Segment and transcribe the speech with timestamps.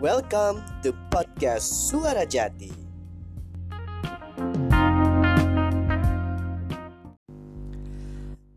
[0.00, 2.72] Welcome to podcast Suara Jati.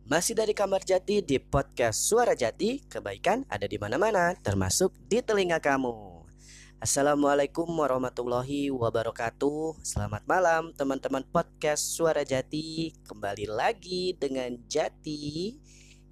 [0.07, 5.59] Masih dari kamar jati di podcast Suara Jati, kebaikan ada di mana-mana, termasuk di telinga
[5.59, 6.23] kamu.
[6.79, 9.83] Assalamualaikum warahmatullahi wabarakatuh.
[9.83, 12.95] Selamat malam teman-teman podcast Suara Jati.
[13.03, 15.59] Kembali lagi dengan Jati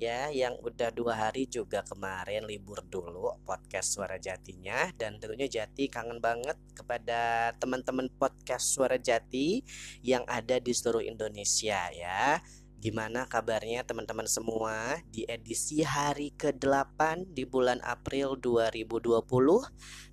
[0.02, 5.94] ya yang udah dua hari juga kemarin libur dulu podcast Suara Jatinya dan tentunya Jati
[5.94, 9.62] kangen banget kepada teman-teman podcast Suara Jati
[10.02, 12.42] yang ada di seluruh Indonesia ya.
[12.82, 19.22] Gimana kabarnya teman-teman semua di edisi hari ke-8 di bulan April 2020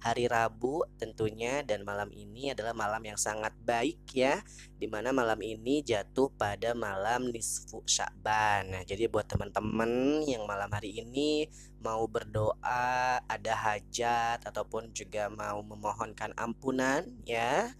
[0.04, 4.44] Hari Rabu tentunya dan malam ini adalah malam yang sangat baik ya
[4.76, 10.68] Di mana malam ini jatuh pada malam nisfu sya'ban Nah jadi buat teman-teman yang malam
[10.68, 11.48] hari ini
[11.80, 17.70] mau berdoa ada hajat ataupun juga mau memohonkan ampunan ya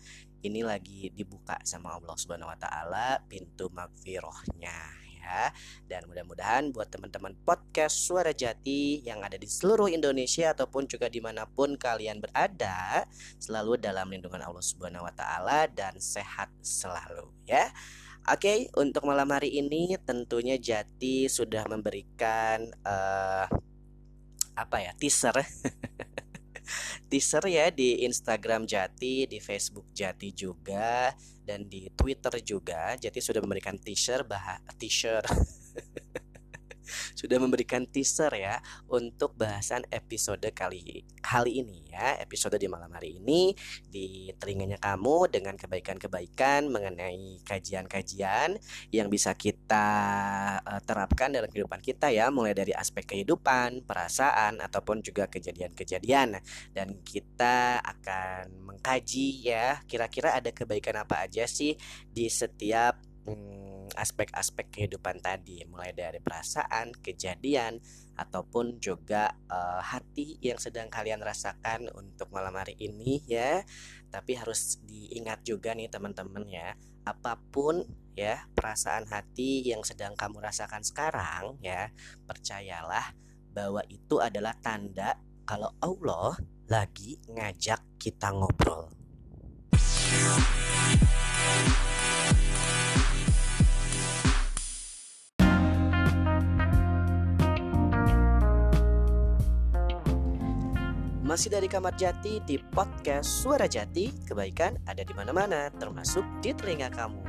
[0.43, 5.53] ini lagi dibuka sama Allah Subhanahu wa taala pintu magfirahnya ya.
[5.85, 11.21] Dan mudah-mudahan buat teman-teman podcast Suara Jati yang ada di seluruh Indonesia ataupun juga di
[11.21, 13.05] mana pun kalian berada
[13.37, 17.69] selalu dalam lindungan Allah Subhanahu wa taala dan sehat selalu ya.
[18.29, 23.49] Oke, untuk malam hari ini tentunya Jati sudah memberikan uh,
[24.59, 25.33] apa ya teaser
[27.11, 31.13] teaser ya di Instagram Jati, di Facebook Jati juga
[31.45, 32.97] dan di Twitter juga.
[32.97, 35.25] Jati sudah memberikan teaser bah teaser
[37.15, 38.59] sudah memberikan teaser ya
[38.89, 42.17] untuk bahasan episode kali kali ini ya.
[42.19, 43.53] Episode di malam hari ini
[43.85, 48.57] di telinganya kamu dengan kebaikan-kebaikan mengenai kajian-kajian
[48.95, 49.87] yang bisa kita
[50.63, 52.33] uh, terapkan dalam kehidupan kita ya.
[52.33, 56.41] Mulai dari aspek kehidupan perasaan ataupun juga kejadian-kejadian.
[56.73, 61.75] Dan kita akan mengkaji ya kira-kira ada kebaikan apa aja sih
[62.09, 67.81] di setiap hmm, aspek-aspek kehidupan tadi, mulai dari perasaan, kejadian,
[68.19, 73.63] ataupun juga uh, hati yang sedang kalian rasakan untuk malam hari ini ya.
[74.11, 76.75] Tapi harus diingat juga nih teman-teman ya,
[77.07, 77.87] apa pun
[78.19, 81.89] ya perasaan hati yang sedang kamu rasakan sekarang ya,
[82.27, 83.15] percayalah
[83.55, 85.17] bahwa itu adalah tanda
[85.49, 86.37] kalau Allah
[86.69, 88.93] lagi ngajak kita ngobrol.
[101.29, 106.89] Masih dari Kamar Jati di podcast Suara Jati, kebaikan ada di mana-mana, termasuk di telinga
[106.89, 107.21] kamu.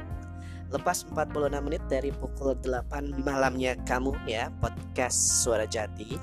[0.72, 6.16] Lepas 46 menit dari pukul 8 malamnya kamu ya, podcast Suara Jati.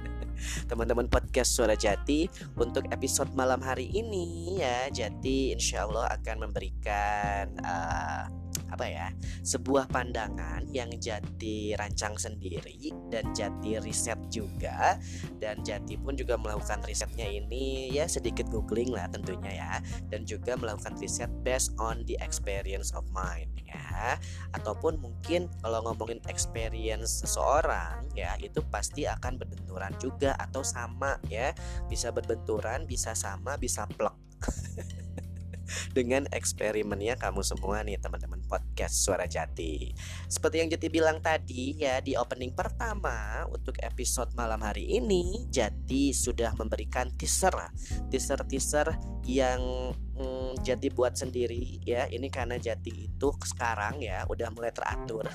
[0.72, 7.60] Teman-teman podcast Suara Jati untuk episode malam hari ini ya, Jati insya Allah akan memberikan
[7.60, 8.41] uh,
[8.72, 9.12] apa ya
[9.44, 14.96] sebuah pandangan yang Jati rancang sendiri dan Jati riset juga.
[15.36, 19.72] Dan Jati pun juga melakukan risetnya ini ya sedikit googling lah tentunya ya.
[20.08, 24.16] Dan juga melakukan riset based on the experience of mine ya.
[24.56, 31.52] Ataupun mungkin kalau ngomongin experience seseorang ya itu pasti akan berbenturan juga atau sama ya.
[31.92, 34.16] Bisa berbenturan bisa sama bisa plek
[35.90, 39.92] dengan eksperimennya kamu semua nih teman-teman podcast Suara Jati.
[40.26, 46.10] Seperti yang Jati bilang tadi ya di opening pertama untuk episode malam hari ini Jati
[46.12, 47.54] sudah memberikan teaser
[48.10, 48.96] teaser-teaser
[49.28, 52.10] yang mm, Jati buat sendiri ya.
[52.10, 55.26] Ini karena Jati itu sekarang ya udah mulai teratur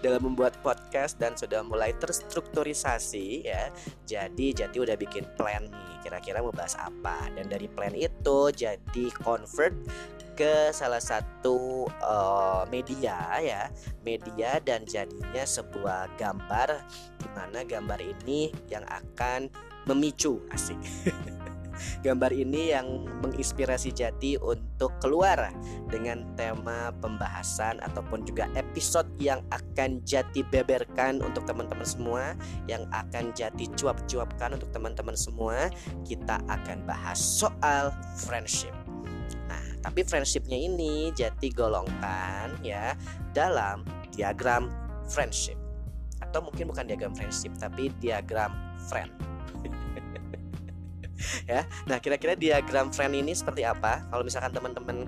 [0.00, 3.70] dalam membuat podcast dan sudah mulai terstrukturisasi ya.
[4.06, 7.30] Jadi jadi udah bikin plan nih kira-kira mau bahas apa.
[7.34, 9.74] Dan dari plan itu jadi convert
[10.32, 13.68] ke salah satu uh, media ya.
[14.02, 16.82] Media dan jadinya sebuah gambar
[17.20, 19.50] di mana gambar ini yang akan
[19.86, 20.78] memicu asik
[22.04, 25.52] Gambar ini yang menginspirasi Jati untuk keluar
[25.88, 32.34] dengan tema pembahasan ataupun juga episode yang akan Jati beberkan untuk teman-teman semua,
[32.66, 35.68] yang akan Jati cuap-cuapkan untuk teman-teman semua.
[36.06, 38.74] Kita akan bahas soal friendship.
[39.48, 42.96] Nah, tapi friendshipnya ini Jati golongkan ya
[43.32, 44.68] dalam diagram
[45.08, 45.56] friendship
[46.22, 48.54] atau mungkin bukan diagram friendship tapi diagram
[48.86, 49.10] friend
[51.50, 51.66] ya.
[51.88, 54.04] Nah, kira-kira diagram friend ini seperti apa?
[54.10, 55.06] Kalau misalkan teman-teman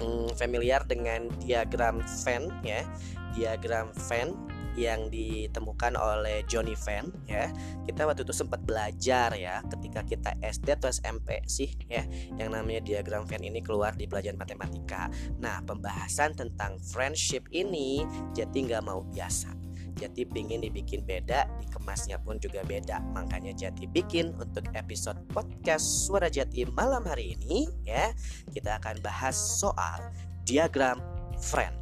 [0.00, 2.84] hmm, familiar dengan diagram Venn ya.
[3.32, 4.36] Diagram Venn
[4.72, 7.52] yang ditemukan oleh Johnny Venn ya.
[7.84, 12.04] Kita waktu itu sempat belajar ya ketika kita SD atau SMP sih ya
[12.40, 15.12] yang namanya diagram Venn ini keluar di pelajaran matematika.
[15.40, 19.61] Nah, pembahasan tentang friendship ini jadi nggak mau biasa
[19.98, 23.02] jadi pingin dibikin beda, dikemasnya pun juga beda.
[23.12, 28.14] Makanya Jati bikin untuk episode podcast Suara Jati malam hari ini ya.
[28.50, 30.00] Kita akan bahas soal
[30.46, 30.98] diagram
[31.38, 31.81] friend.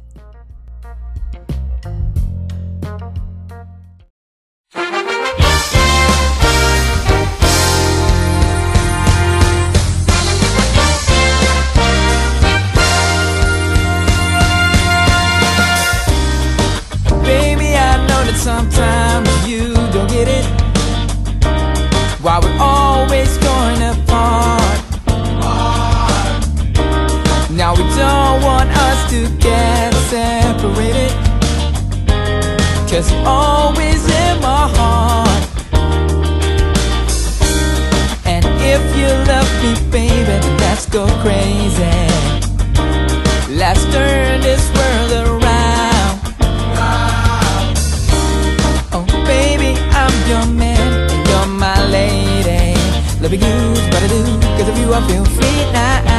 [29.11, 31.11] To get separated.
[32.89, 35.43] Cause you're always in my heart.
[38.25, 41.97] And if you love me, baby, let's go crazy.
[43.61, 46.15] Let's turn this world around.
[48.93, 52.79] Oh, baby, I'm your man and you're my lady.
[53.19, 54.23] Loving you's what I do,
[54.55, 56.10] cause of you I feel free now.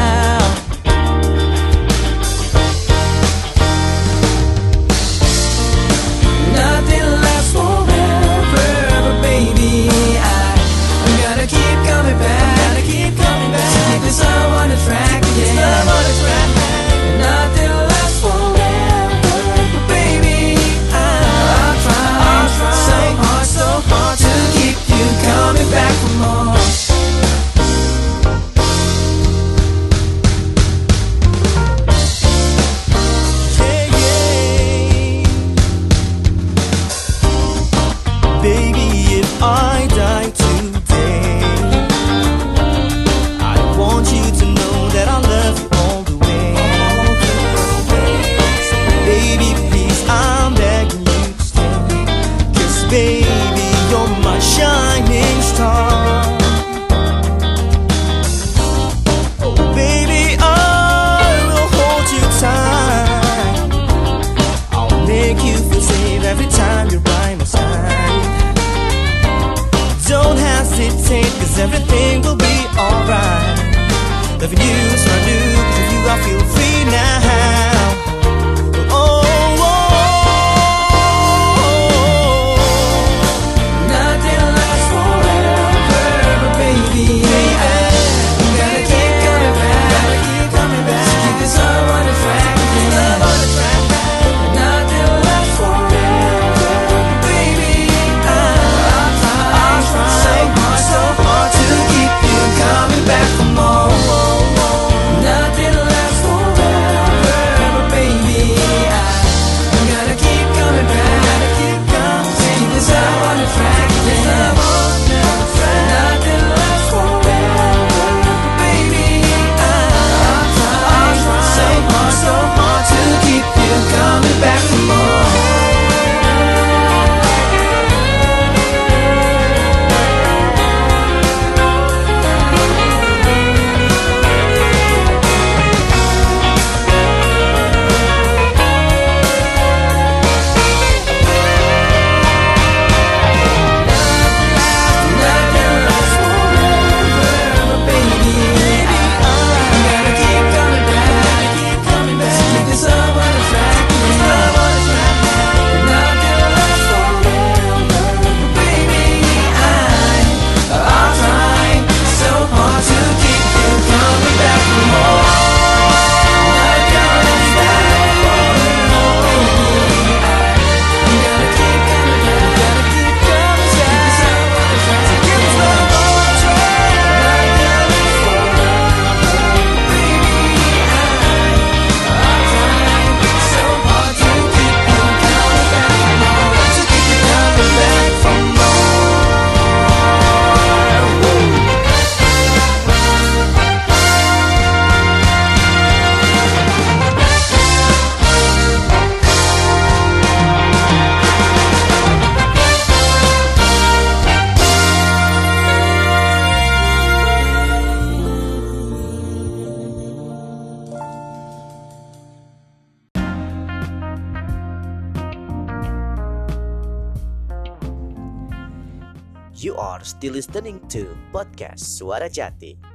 [221.42, 222.91] podcast Suara Jati.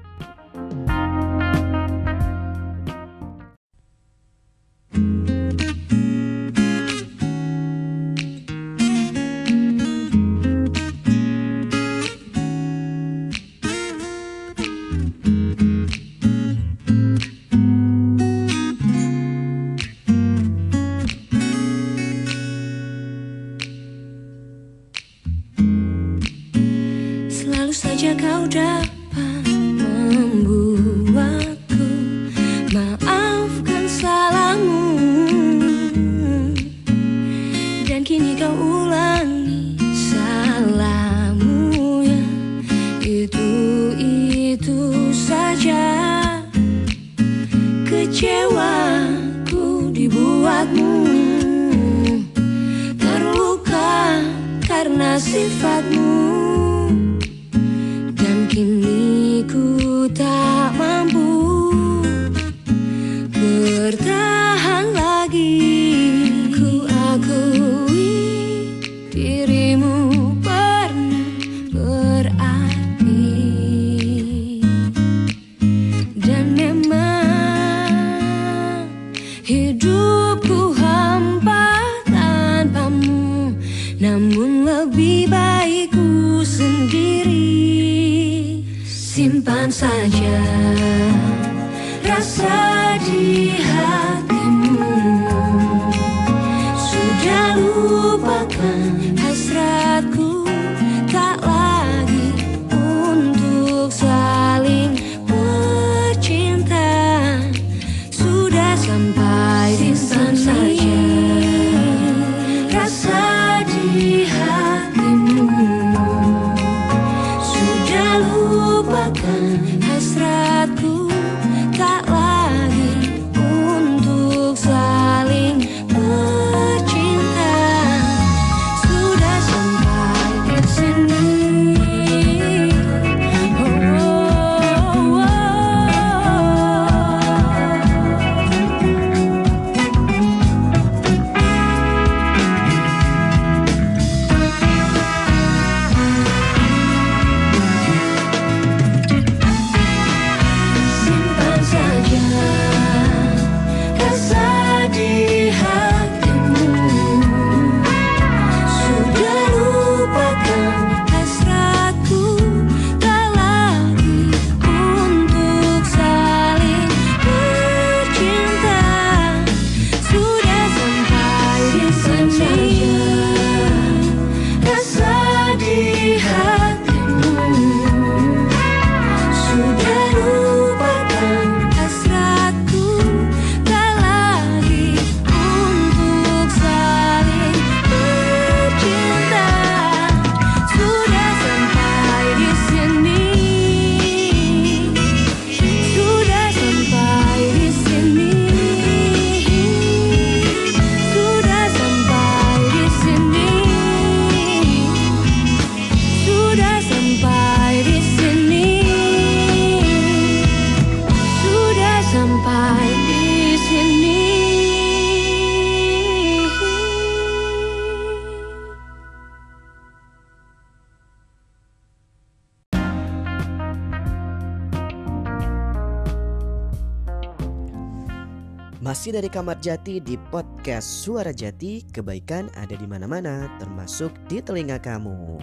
[229.38, 235.38] Kamar Jati di podcast Suara Jati, kebaikan ada di mana-mana, termasuk di telinga kamu.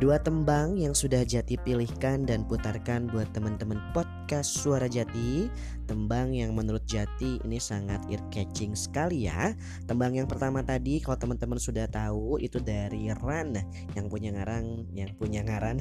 [0.00, 5.52] Dua tembang yang sudah Jati pilihkan dan putarkan buat teman-teman podcast Suara Jati.
[5.84, 9.52] Tembang yang menurut Jati ini sangat ear-catching sekali ya.
[9.84, 13.52] Tembang yang pertama tadi kalau teman-teman sudah tahu itu dari Ran
[13.92, 15.76] Yang punya ngarang, yang punya ngaran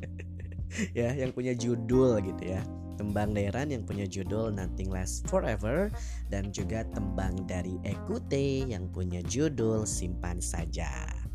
[0.96, 2.64] Ya, yang punya judul gitu ya
[2.96, 5.92] tembang daerah yang punya judul Nothing Lasts Forever
[6.32, 11.25] dan juga tembang dari Ekute yang punya judul Simpan Saja.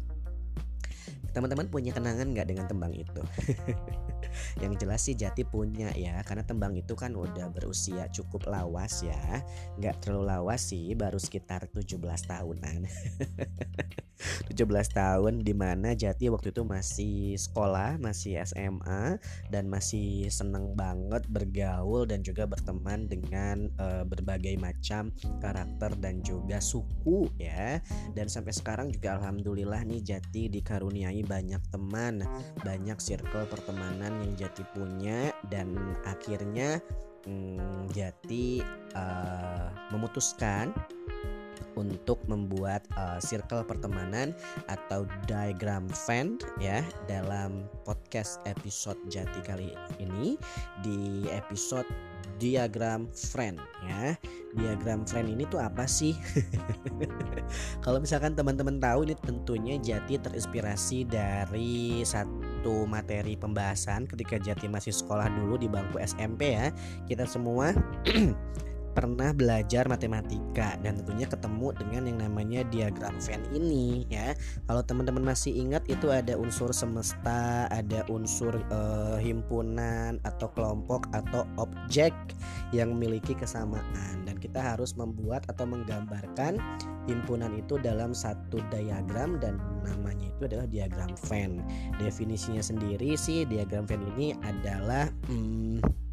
[1.31, 3.23] Teman-teman punya kenangan nggak dengan tembang itu?
[4.63, 9.43] yang jelas sih Jati punya ya, karena tembang itu kan udah berusia cukup lawas ya.
[9.79, 11.97] Nggak terlalu lawas sih, baru sekitar 17
[12.27, 12.79] tahunan.
[14.21, 19.17] 17 tahun di mana Jati waktu itu masih sekolah, masih SMA
[19.49, 25.09] dan masih seneng banget bergaul dan juga berteman dengan uh, berbagai macam
[25.41, 27.81] karakter dan juga suku ya.
[28.13, 32.25] Dan sampai sekarang juga alhamdulillah nih Jati dikaruniai banyak teman
[32.61, 35.73] banyak circle pertemanan yang Jati punya dan
[36.05, 36.79] akhirnya
[37.25, 38.61] hmm, Jati
[38.95, 40.73] uh, memutuskan
[41.79, 44.35] untuk membuat uh, circle pertemanan
[44.67, 50.35] atau diagram friend ya dalam podcast episode Jati kali ini.
[50.83, 51.87] Di episode
[52.41, 54.17] diagram friend ya.
[54.57, 56.17] Diagram friend ini tuh apa sih?
[57.85, 64.91] Kalau misalkan teman-teman tahu ini tentunya Jati terinspirasi dari satu materi pembahasan ketika Jati masih
[64.91, 66.73] sekolah dulu di bangku SMP ya.
[67.05, 67.71] Kita semua
[68.91, 74.35] pernah belajar matematika dan tentunya ketemu dengan yang namanya diagram Venn ini ya.
[74.67, 81.47] Kalau teman-teman masih ingat itu ada unsur semesta, ada unsur uh, himpunan atau kelompok atau
[81.55, 82.11] objek
[82.75, 86.59] yang memiliki kesamaan dan kita harus membuat atau menggambarkan
[87.07, 91.63] himpunan itu dalam satu diagram dan namanya itu adalah diagram Venn.
[91.97, 96.10] Definisinya sendiri sih diagram Venn ini adalah hmm,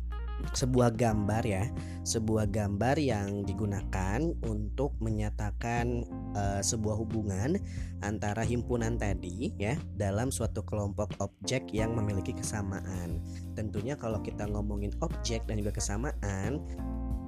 [0.55, 1.65] sebuah gambar ya,
[2.07, 7.59] sebuah gambar yang digunakan untuk menyatakan uh, sebuah hubungan
[8.01, 13.21] antara himpunan tadi ya dalam suatu kelompok objek yang memiliki kesamaan.
[13.59, 16.63] Tentunya kalau kita ngomongin objek dan juga kesamaan,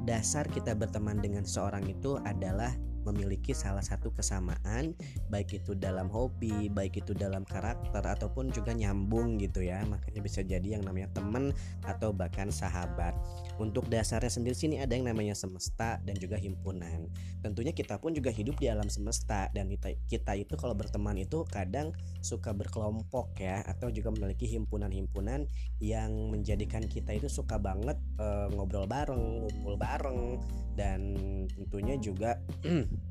[0.09, 2.73] dasar kita berteman dengan seorang itu adalah
[3.05, 4.93] memiliki salah satu kesamaan
[5.33, 9.83] baik itu dalam hobi, baik itu dalam karakter ataupun juga nyambung gitu ya.
[9.87, 11.55] Makanya bisa jadi yang namanya teman
[11.87, 13.17] atau bahkan sahabat.
[13.61, 17.13] Untuk dasarnya sendiri sini ada yang namanya semesta dan juga himpunan.
[17.45, 21.45] Tentunya kita pun juga hidup di alam semesta dan kita, kita itu kalau berteman itu
[21.45, 21.93] kadang
[22.25, 25.45] suka berkelompok ya atau juga memiliki himpunan-himpunan
[25.77, 30.41] yang menjadikan kita itu suka banget e, ngobrol bareng, ngumpul bareng
[30.81, 31.13] dan
[31.53, 32.41] tentunya juga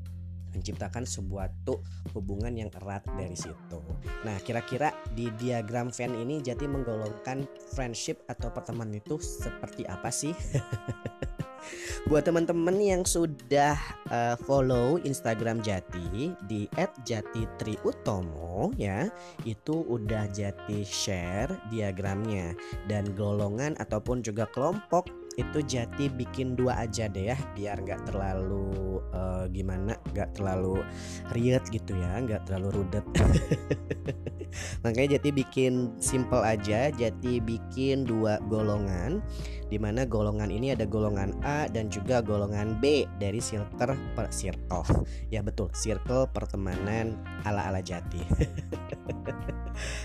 [0.54, 1.80] menciptakan sebuah tuh
[2.14, 3.80] hubungan yang erat dari situ.
[4.26, 10.34] Nah, kira-kira di diagram Venn ini Jati menggolongkan friendship atau pertemanan itu seperti apa sih?
[12.08, 13.76] Buat teman-teman yang sudah
[14.08, 16.64] uh, follow Instagram Jati di
[17.04, 19.12] @jati_triutomo ya,
[19.44, 22.56] itu udah Jati share diagramnya
[22.88, 28.98] dan golongan ataupun juga kelompok itu jati bikin dua aja deh ya biar nggak terlalu
[29.14, 30.82] uh, gimana nggak terlalu
[31.30, 33.06] riet gitu ya nggak terlalu rudet.
[34.82, 39.22] Makanya jati bikin simple aja jati bikin dua golongan
[39.70, 45.06] di mana golongan ini ada golongan A dan juga golongan B dari circle per circle
[45.30, 47.14] ya betul circle pertemanan
[47.46, 48.18] ala ala jati.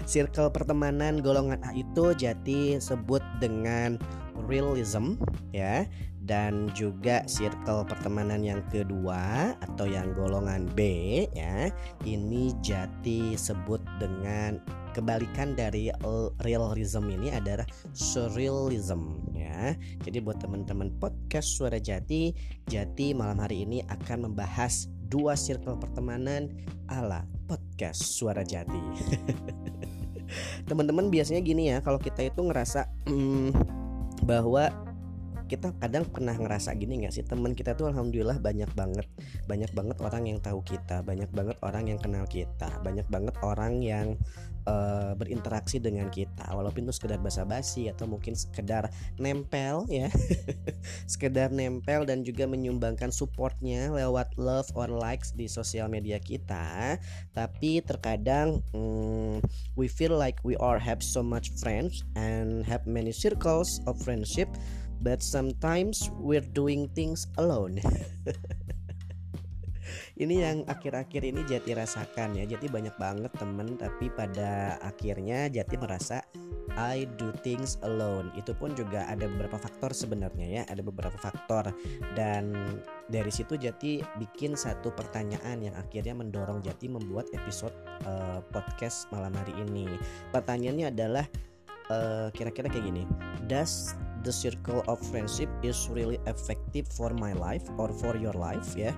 [0.06, 4.00] Circle pertemanan golongan A itu jati sebut dengan
[4.48, 5.20] realism
[5.56, 5.88] ya.
[6.26, 10.82] Dan juga circle pertemanan yang kedua atau yang golongan B
[11.38, 11.70] ya.
[12.02, 14.58] Ini jati sebut dengan
[14.96, 15.92] kebalikan dari
[16.42, 19.78] realism ini adalah surrealism ya.
[20.02, 22.32] Jadi buat teman-teman podcast suara jati
[22.72, 26.50] jati malam hari ini akan membahas dua circle pertemanan
[26.88, 28.80] ala podcast suara jati.
[30.70, 33.52] Teman-teman biasanya gini ya kalau kita itu ngerasa hmm,
[34.26, 34.74] bahwa
[35.46, 37.22] kita kadang pernah ngerasa gini nggak sih?
[37.22, 39.06] Teman kita tuh alhamdulillah banyak banget
[39.46, 43.78] banyak banget orang yang tahu kita banyak banget orang yang kenal kita banyak banget orang
[43.78, 44.18] yang
[44.68, 46.52] uh, berinteraksi dengan kita.
[46.52, 50.10] Walaupun itu sekedar basa-basi atau mungkin sekedar nempel ya.
[51.12, 56.98] Sekedar nempel dan juga menyumbangkan supportnya lewat love or likes di sosial media kita.
[57.34, 59.42] Tapi terkadang hmm,
[59.78, 64.50] we feel like we are have so much friends and have many circles of friendship
[65.02, 67.80] but sometimes we're doing things alone.
[70.16, 72.48] ini yang akhir-akhir ini Jati rasakan ya.
[72.48, 76.24] Jati banyak banget temen tapi pada akhirnya Jati merasa
[76.80, 78.32] I do things alone.
[78.40, 81.76] Itu pun juga ada beberapa faktor sebenarnya ya, ada beberapa faktor
[82.16, 82.56] dan
[83.12, 87.76] dari situ Jati bikin satu pertanyaan yang akhirnya mendorong Jati membuat episode
[88.08, 90.00] uh, podcast malam hari ini.
[90.32, 91.26] Pertanyaannya adalah
[91.92, 93.04] uh, kira-kira kayak gini.
[93.52, 98.74] Does the circle of friendship is really effective for my life or for your life
[98.74, 98.90] ya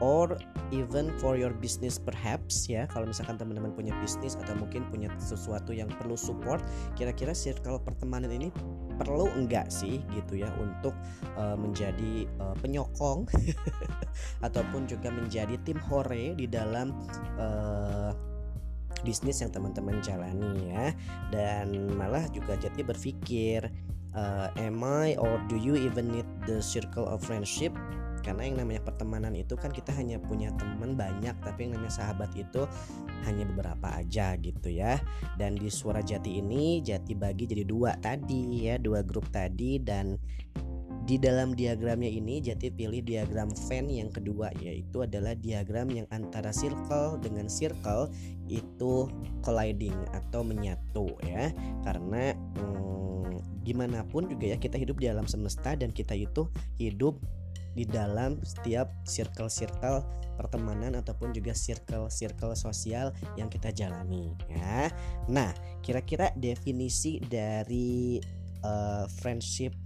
[0.00, 0.36] or
[0.72, 2.88] even for your business perhaps ya.
[2.90, 6.64] Kalau misalkan teman-teman punya bisnis atau mungkin punya sesuatu yang perlu support
[6.96, 8.48] kira-kira circle pertemanan ini
[8.96, 10.92] perlu enggak sih gitu ya untuk
[11.36, 13.28] uh, menjadi uh, penyokong
[14.46, 16.92] ataupun juga menjadi tim hore di dalam
[17.36, 18.12] uh,
[19.00, 20.92] bisnis yang teman-teman jalani ya.
[21.28, 23.68] Dan malah juga Jati berpikir
[24.16, 27.72] uh, am I or do you even need the circle of friendship
[28.20, 32.30] karena yang namanya pertemanan itu kan kita hanya punya teman banyak tapi yang namanya sahabat
[32.36, 32.64] itu
[33.26, 35.00] hanya beberapa aja gitu ya.
[35.36, 39.80] Dan di suara jati ini jati bagi jadi dua tadi ya dua grup tadi.
[39.80, 40.16] Dan
[41.10, 46.54] di dalam diagramnya ini Jati pilih diagram Venn yang kedua yaitu adalah diagram yang antara
[46.54, 48.12] circle dengan circle
[48.46, 49.10] itu
[49.42, 51.50] colliding atau menyatu ya.
[51.82, 56.46] Karena hmm, gimana pun juga ya kita hidup di alam semesta dan kita itu
[56.78, 57.18] hidup
[57.74, 60.02] di dalam setiap circle-circle
[60.40, 64.88] pertemanan ataupun juga circle-circle sosial yang kita jalani ya.
[65.28, 65.52] Nah,
[65.84, 68.16] kira-kira definisi dari
[68.64, 69.76] uh, friendship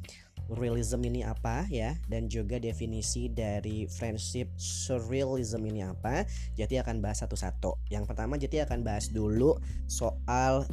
[0.53, 1.97] realism ini apa ya?
[2.07, 6.23] Dan juga definisi dari friendship surrealism ini apa?
[6.55, 7.91] Jadi akan bahas satu-satu.
[7.91, 9.57] Yang pertama jadi akan bahas dulu
[9.89, 10.69] soal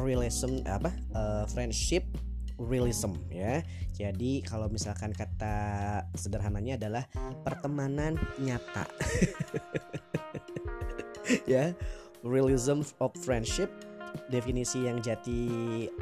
[0.00, 2.04] realism apa uh, friendship
[2.58, 3.60] realism ya.
[3.92, 5.54] Jadi kalau misalkan kata
[6.16, 7.04] sederhananya adalah
[7.44, 8.88] pertemanan nyata.
[11.52, 11.76] ya,
[12.24, 13.70] realism of friendship
[14.28, 15.42] definisi yang Jati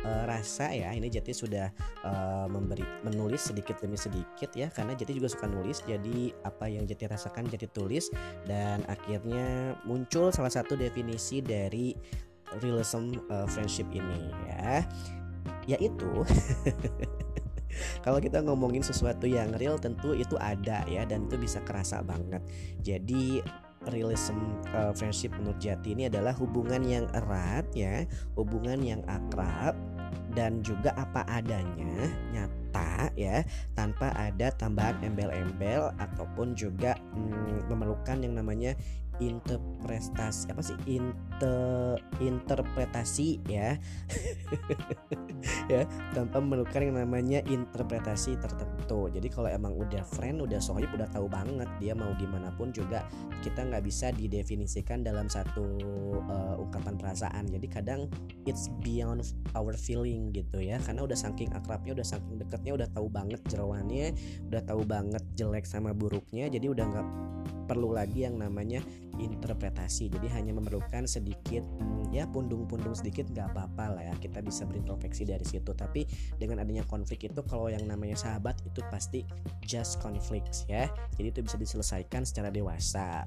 [0.02, 1.70] uh, rasa ya ini Jati sudah
[2.02, 6.86] uh, memberi menulis sedikit demi sedikit ya karena Jati juga suka nulis jadi apa yang
[6.86, 8.10] Jati rasakan Jati tulis
[8.46, 11.94] dan akhirnya muncul salah satu definisi dari
[12.58, 14.82] realism uh, friendship ini ya
[15.68, 16.10] yaitu
[18.04, 22.42] kalau kita ngomongin sesuatu yang real tentu itu ada ya dan itu bisa kerasa banget.
[22.82, 23.40] Jadi
[23.88, 24.36] realism
[24.76, 28.04] uh, friendship menurut Jati ini adalah hubungan yang erat ya,
[28.36, 29.72] hubungan yang akrab
[30.36, 33.42] dan juga apa adanya nyata ya
[33.74, 38.76] tanpa ada tambahan embel-embel ataupun juga mm, memerlukan yang namanya
[39.20, 40.76] interpretasi apa sih?
[40.88, 43.76] Inter interpretasi ya.
[45.72, 49.08] Ya tanpa memerlukan yang namanya interpretasi tertentu.
[49.08, 53.06] Jadi kalau emang udah friend udah sohib udah tahu banget dia mau gimana pun juga
[53.40, 55.64] kita nggak bisa didefinisikan dalam satu
[56.28, 57.48] uh, ungkapan perasaan.
[57.48, 58.10] Jadi kadang
[58.44, 59.24] it's beyond
[59.56, 60.76] our feeling gitu ya.
[60.82, 64.12] Karena udah saking akrabnya udah saking deketnya udah tahu banget jerawannya
[64.48, 67.08] udah tahu banget jelek sama buruknya jadi udah nggak
[67.70, 68.82] perlu lagi yang namanya
[69.26, 70.08] interpretasi.
[70.08, 74.14] Jadi hanya memerlukan sedikit hmm, ya pundung-pundung sedikit nggak apa-apa lah ya.
[74.18, 75.72] Kita bisa berintrospeksi dari situ.
[75.76, 76.08] Tapi
[76.40, 79.22] dengan adanya konflik itu kalau yang namanya sahabat itu pasti
[79.64, 80.88] just conflicts ya.
[81.20, 83.24] Jadi itu bisa diselesaikan secara dewasa.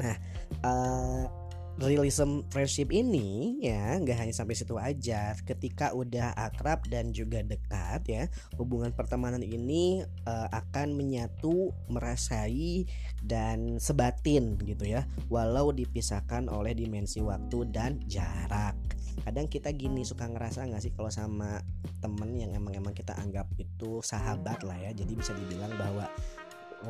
[0.00, 0.16] Nah
[0.64, 1.41] uh,
[1.80, 5.32] realism friendship ini ya nggak hanya sampai situ aja.
[5.46, 8.24] Ketika udah akrab dan juga dekat ya
[8.60, 12.84] hubungan pertemanan ini uh, akan menyatu merasai
[13.24, 15.08] dan sebatin gitu ya.
[15.32, 18.76] Walau dipisahkan oleh dimensi waktu dan jarak.
[19.22, 21.60] Kadang kita gini suka ngerasa nggak sih kalau sama
[22.00, 24.90] temen yang emang emang kita anggap itu sahabat lah ya.
[24.92, 26.08] Jadi bisa dibilang bahwa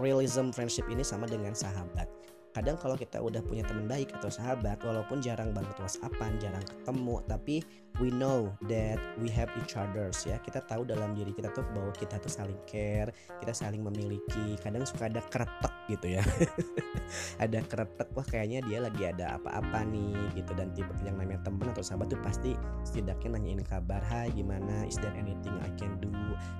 [0.00, 2.08] realism friendship ini sama dengan sahabat
[2.52, 7.16] kadang kalau kita udah punya teman baik atau sahabat walaupun jarang banget whatsappan jarang ketemu
[7.24, 7.56] tapi
[8.02, 10.42] we know that we have each others ya.
[10.42, 14.58] Kita tahu dalam diri kita tuh bahwa kita tuh saling care kita saling memiliki.
[14.58, 16.22] Kadang suka ada keretek gitu ya.
[17.44, 20.56] Ada keretek wah kayaknya dia lagi ada apa-apa nih gitu.
[20.56, 22.56] Dan tipe yang namanya teman atau sahabat tuh pasti
[22.88, 24.88] setidaknya nanyain kabar hai gimana?
[24.88, 26.08] Is there anything I can do?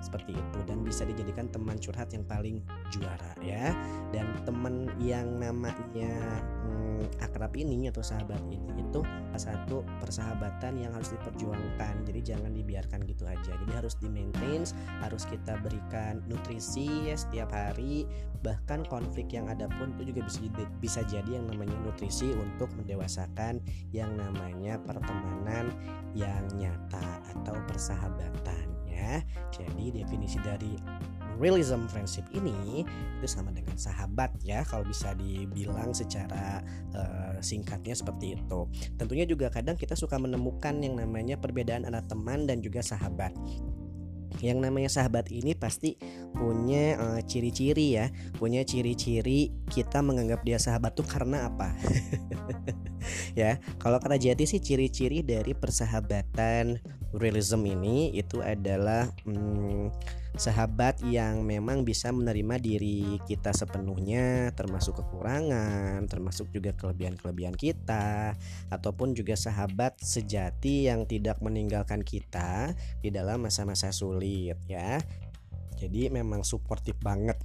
[0.05, 0.59] Seperti itu.
[0.68, 2.61] Dan bisa dijadikan teman curhat yang paling
[2.92, 3.72] juara ya.
[4.12, 6.12] Dan teman yang nama namanya
[6.66, 9.00] hmm, akrab ini atau sahabat ini itu
[9.38, 12.05] satu persahabatan yang harus diperjuangkan.
[12.05, 13.57] Jadi jangan dibiarkan gitu aja.
[13.57, 14.68] Jadi harus di maintain
[15.01, 18.05] harus kita berikan nutrisi ya setiap hari.
[18.45, 20.40] Bahkan konflik yang ada pun itu juga bisa
[20.79, 23.64] bisa jadi yang namanya nutrisi untuk mendewasakan
[23.95, 25.73] yang namanya pertemanan
[26.12, 30.76] yang nyata atau persahabatan ya jadi definisi dari
[31.40, 36.61] realism friendship ini itu sama dengan sahabat ya kalau bisa dibilang secara
[36.92, 38.61] uh, singkatnya seperti itu.
[38.94, 43.35] Tentunya juga kadang kita suka menemukan yang namanya perbedaan antara teman dan juga sahabat.
[44.40, 45.94] Yang namanya sahabat ini pasti
[46.33, 48.09] punya eh, ciri-ciri ya,
[48.40, 51.76] punya ciri-ciri kita menganggap dia sahabat tuh karena apa?
[53.38, 56.81] ya, kalau kata Jati sih ciri-ciri dari persahabatan
[57.16, 59.92] realism ini itu adalah hmm,
[60.33, 68.33] sahabat yang memang bisa menerima diri kita sepenuhnya termasuk kekurangan termasuk juga kelebihan-kelebihan kita
[68.72, 72.72] ataupun juga sahabat sejati yang tidak meninggalkan kita
[73.05, 74.96] di dalam masa-masa sulit ya.
[75.83, 77.37] Jadi memang suportif banget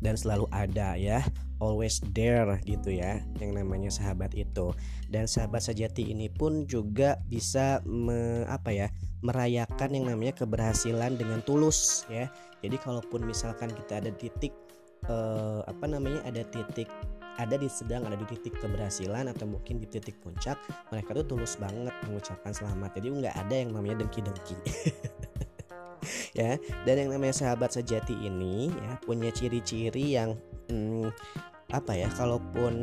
[0.00, 1.20] dan selalu ada ya
[1.60, 4.72] always there gitu ya yang namanya sahabat itu.
[5.12, 8.88] Dan sahabat sejati ini pun juga bisa me, apa ya
[9.20, 12.26] merayakan yang namanya keberhasilan dengan tulus ya.
[12.64, 14.56] Jadi kalaupun misalkan kita ada titik
[15.06, 16.88] eh, apa namanya ada titik
[17.40, 20.60] ada di sedang ada di titik keberhasilan atau mungkin di titik puncak
[20.92, 22.96] mereka tuh tulus banget mengucapkan selamat.
[23.00, 24.56] Jadi nggak ada yang namanya dengki-dengki
[26.38, 30.36] ya dan yang namanya sahabat sejati ini ya punya ciri-ciri yang
[30.68, 31.10] hmm,
[31.70, 32.74] apa ya kalaupun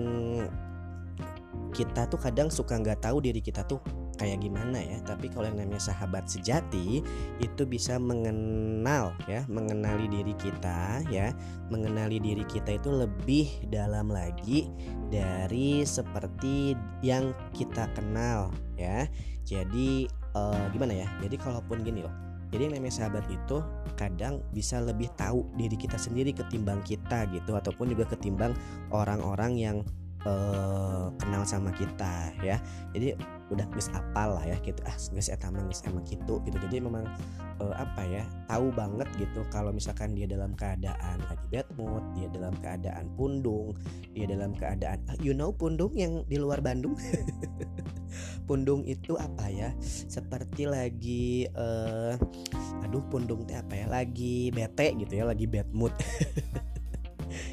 [1.76, 3.82] kita tuh kadang suka nggak tahu diri kita tuh
[4.18, 4.98] kayak gimana ya.
[5.06, 7.06] Tapi kalau yang namanya sahabat sejati
[7.38, 11.32] itu bisa mengenal ya mengenali diri kita ya.
[11.70, 14.68] Mengenali diri kita itu lebih dalam lagi
[15.14, 16.74] dari seperti
[17.06, 19.06] yang kita kenal ya.
[19.46, 21.08] Jadi eh, gimana ya?
[21.22, 23.60] Jadi kalaupun gini loh jadi yang namanya sahabat itu
[24.00, 28.56] kadang bisa lebih tahu diri kita sendiri ketimbang kita gitu ataupun juga ketimbang
[28.94, 29.78] orang-orang yang
[30.24, 32.62] eh, kenal sama kita ya.
[32.96, 34.80] Jadi udah guys apal lah ya gitu.
[34.84, 36.58] Ah guys eta geus emang gitu gitu.
[36.58, 37.08] Jadi memang
[37.64, 42.28] eh, apa ya tahu banget gitu kalau misalkan dia dalam keadaan lagi bad mood dia
[42.32, 43.74] dalam keadaan pundung
[44.14, 46.98] dia dalam keadaan ah, you know pundung yang di luar Bandung?
[48.48, 49.76] Pundung itu apa ya?
[49.84, 52.16] Seperti lagi eh
[52.82, 53.86] aduh pundung teh apa ya?
[53.92, 55.92] Lagi bete gitu ya lagi bad mood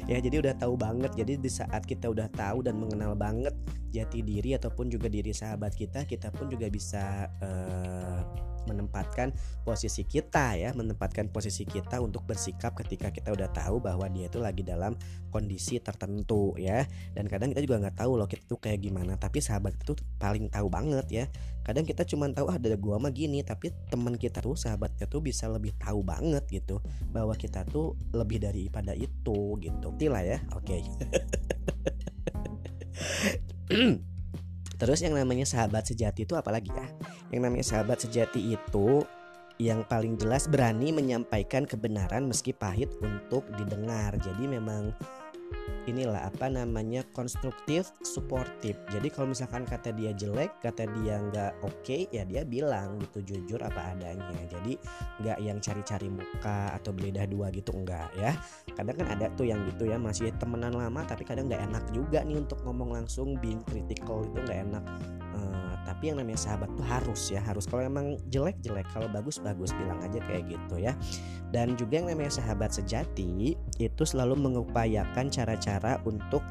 [0.09, 1.11] ya jadi udah tahu banget.
[1.15, 3.53] Jadi di saat kita udah tahu dan mengenal banget
[3.93, 8.19] jati diri ataupun juga diri sahabat kita kita pun juga bisa eh,
[8.65, 9.29] menempatkan
[9.61, 14.41] posisi kita ya menempatkan posisi kita untuk bersikap ketika kita udah tahu bahwa dia itu
[14.41, 14.97] lagi dalam
[15.29, 16.83] kondisi tertentu ya.
[17.13, 20.49] Dan kadang kita juga nggak tahu loh kita tuh kayak gimana tapi sahabat itu paling
[20.49, 21.25] tahu banget ya
[21.65, 25.25] kadang kita cuma tahu ah ada gua mah gini tapi teman kita tuh sahabatnya tuh
[25.25, 26.77] bisa lebih tahu banget gitu
[27.09, 30.77] bahwa kita tuh lebih daripada itu gitu Tila ya oke
[34.75, 36.87] Terus yang namanya sahabat sejati itu apalagi ya?
[37.31, 39.07] Yang namanya sahabat sejati itu
[39.55, 44.11] yang paling jelas berani menyampaikan kebenaran meski pahit untuk didengar.
[44.19, 44.91] Jadi memang
[45.85, 48.73] inilah apa namanya konstruktif suportif.
[48.89, 53.61] Jadi kalau misalkan kata dia jelek kata dia nggak oke ya dia bilang gitu jujur
[53.61, 54.33] apa adanya.
[54.49, 54.77] Jadi
[55.21, 58.33] nggak yang cari-cari muka atau beledah dua gitu enggak ya.
[58.73, 62.25] Kadang kan ada tuh yang gitu ya masih temenan lama tapi kadang nggak enak juga
[62.25, 64.83] nih untuk ngomong langsung being critical itu nggak enak.
[65.37, 67.69] Eh, tapi yang namanya sahabat tuh harus ya harus.
[67.69, 70.97] Kalau emang jelek jelek kalau bagus bagus bilang aja kayak gitu ya.
[71.53, 76.41] Dan juga yang namanya sahabat sejati itu selalu mengupayakan cara-cara untuk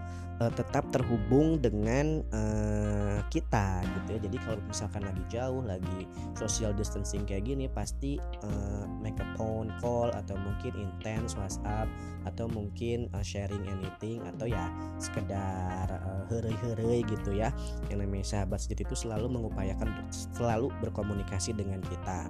[0.41, 4.21] eh, tetap terhubung dengan eh, kita gitu ya.
[4.27, 6.01] Jadi kalau misalkan lagi jauh lagi
[6.39, 11.87] social distancing kayak gini pasti eh, make a phone call atau mungkin intense WhatsApp
[12.27, 17.55] atau mungkin eh, sharing anything atau ya sekedar eh, herei-herei gitu ya.
[17.91, 22.27] Yang namanya sahabat sejati itu selalu mengupayakan selalu berkomunikasi dengan kita.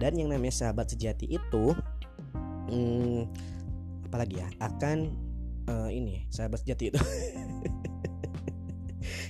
[0.00, 1.76] Dan yang namanya sahabat sejati itu
[2.72, 3.28] hmm,
[4.08, 5.14] apalagi ya akan
[5.68, 7.00] eh, ini sahabat sejati itu.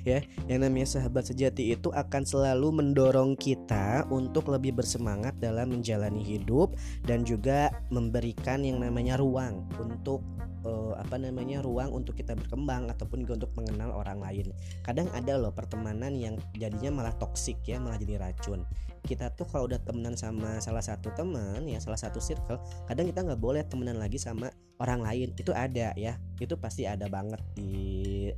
[0.03, 0.19] Ya
[0.51, 6.75] yang namanya sahabat sejati itu akan selalu mendorong kita untuk lebih bersemangat dalam menjalani hidup
[7.07, 10.27] dan juga memberikan yang namanya ruang untuk
[10.63, 14.51] eh, apa namanya ruang untuk kita berkembang ataupun juga untuk mengenal orang lain.
[14.83, 18.65] Kadang ada loh pertemanan yang jadinya malah toksik ya, malah jadi racun.
[19.03, 23.27] Kita tuh kalau udah temenan sama salah satu teman ya, salah satu circle, kadang kita
[23.27, 25.35] nggak boleh temenan lagi sama orang lain.
[25.35, 28.31] Itu ada ya, itu pasti ada banget di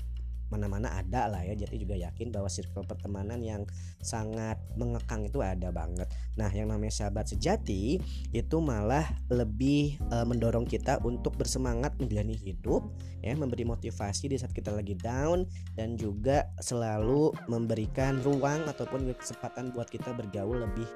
[0.54, 1.58] mana-mana ada lah ya.
[1.58, 3.66] Jadi juga yakin bahwa circle pertemanan yang
[3.98, 6.06] sangat mengekang itu ada banget.
[6.38, 7.98] Nah yang namanya sahabat sejati
[8.30, 12.86] itu malah lebih eh, mendorong kita untuk bersemangat menjalani hidup
[13.24, 19.72] ya memberi motivasi di saat kita lagi down dan juga selalu memberikan ruang ataupun kesempatan
[19.72, 20.86] buat kita bergaul lebih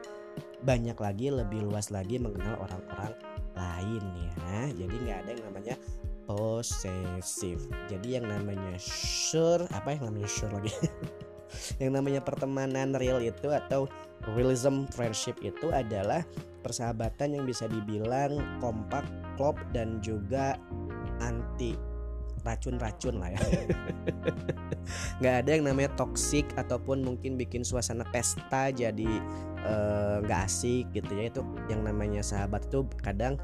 [0.62, 3.14] banyak lagi lebih luas lagi mengenal orang-orang
[3.58, 4.70] lain ya.
[4.70, 5.74] Jadi nggak ada yang namanya
[6.28, 7.64] posesif.
[7.88, 10.70] Jadi yang namanya sure apa yang namanya sure lagi?
[11.80, 13.88] Yang namanya pertemanan real itu atau
[14.36, 16.20] realism friendship itu adalah
[16.60, 19.08] persahabatan yang bisa dibilang kompak
[19.40, 20.60] klop dan juga
[21.24, 21.72] anti
[22.44, 23.40] racun-racun lah ya.
[25.24, 29.10] Nggak ada yang namanya toxic ataupun mungkin bikin suasana pesta jadi
[29.64, 31.32] eh, nggak asik gitu ya.
[31.32, 33.40] Itu yang namanya sahabat itu kadang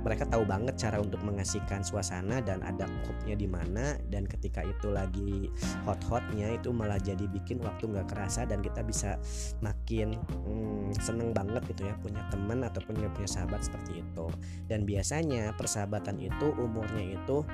[0.00, 4.88] mereka tahu banget cara untuk mengasihkan suasana dan ada kopnya di mana dan ketika itu
[4.88, 5.48] lagi
[5.84, 9.20] hot-hotnya itu malah jadi bikin waktu nggak kerasa dan kita bisa
[9.60, 14.26] makin hmm, seneng banget gitu ya punya teman atau punya punya sahabat seperti itu.
[14.66, 17.44] Dan biasanya persahabatan itu umurnya itu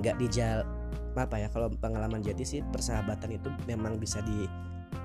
[0.00, 0.64] nggak dijal
[1.18, 4.46] apa ya kalau pengalaman jadi sih persahabatan itu memang bisa di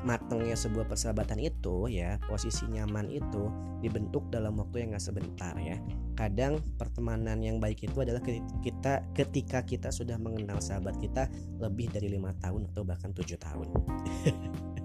[0.06, 3.50] matengnya sebuah persahabatan itu ya posisi nyaman itu
[3.82, 5.82] dibentuk dalam waktu yang gak sebentar ya.
[6.16, 8.22] Kadang pertemanan yang baik itu adalah
[8.64, 11.28] kita ketika kita sudah mengenal sahabat kita
[11.60, 13.68] lebih dari lima tahun atau bahkan tujuh tahun.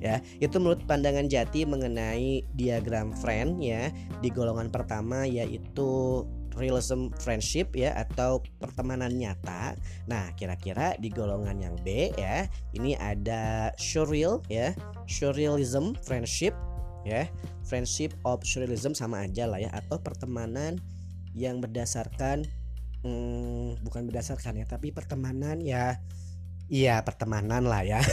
[0.00, 3.92] Ya itu menurut pandangan Jati mengenai diagram friend ya
[4.24, 6.24] di golongan pertama yaitu
[6.58, 9.78] realism friendship ya atau pertemanan nyata.
[10.10, 14.74] Nah, kira-kira di golongan yang B ya, ini ada surreal ya,
[15.06, 16.52] surrealism friendship
[17.06, 17.30] ya.
[17.64, 20.80] Friendship of surrealism sama aja lah ya atau pertemanan
[21.36, 22.42] yang berdasarkan
[23.06, 26.00] hmm, bukan berdasarkan ya, tapi pertemanan ya
[26.68, 28.04] Iya, pertemanan lah ya.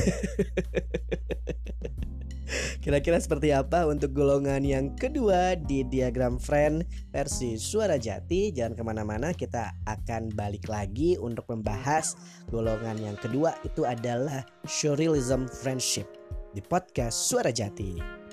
[2.83, 8.53] Kira-kira seperti apa untuk golongan yang kedua di diagram friend versi suara jati?
[8.53, 12.13] Jangan ke mana-mana kita akan balik lagi untuk membahas
[12.49, 13.57] golongan yang kedua.
[13.65, 16.05] Itu adalah surrealism friendship
[16.55, 18.24] di podcast suara jati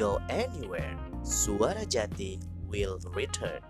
[0.00, 0.96] go anywhere.
[1.22, 3.69] Suara Jati will return.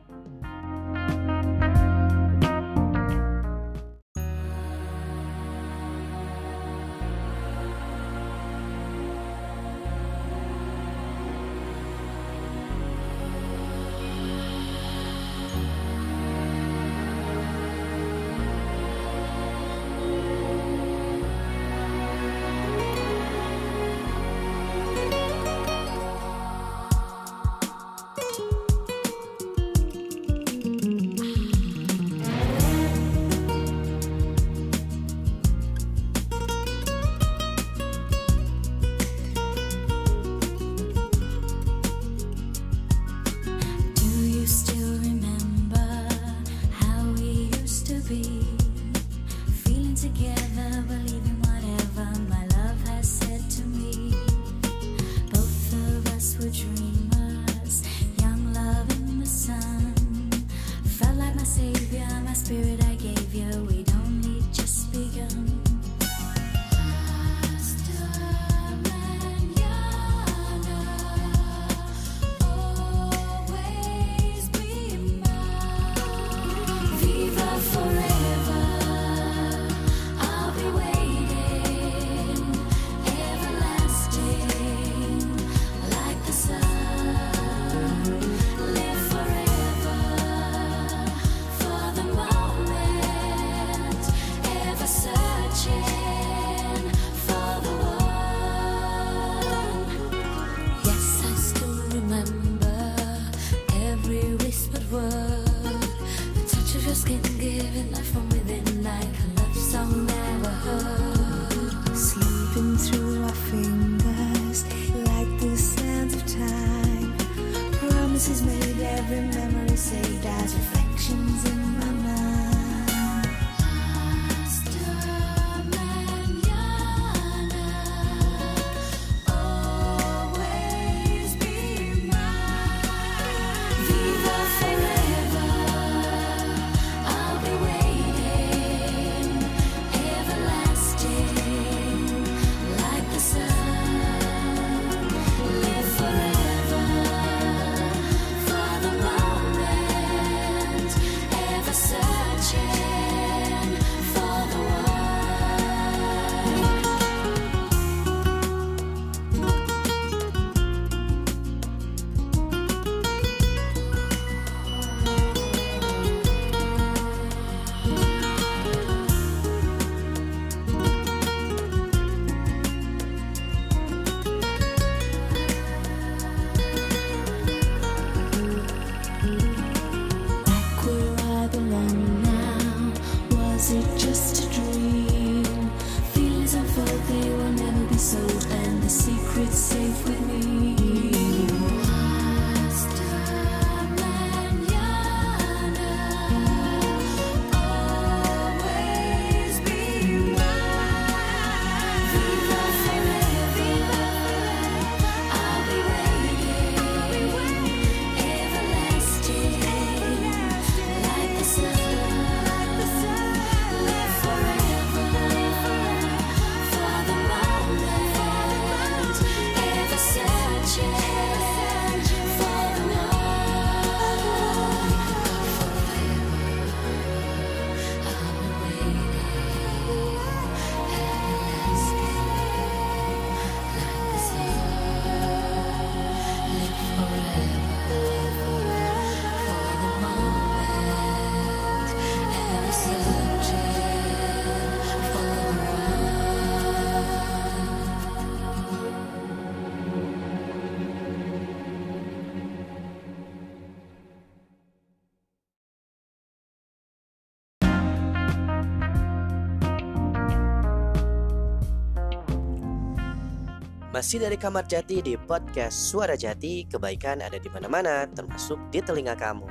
[264.00, 269.12] Masih dari Kamar Jati di podcast Suara Jati, kebaikan ada di mana-mana, termasuk di telinga
[269.12, 269.44] kamu.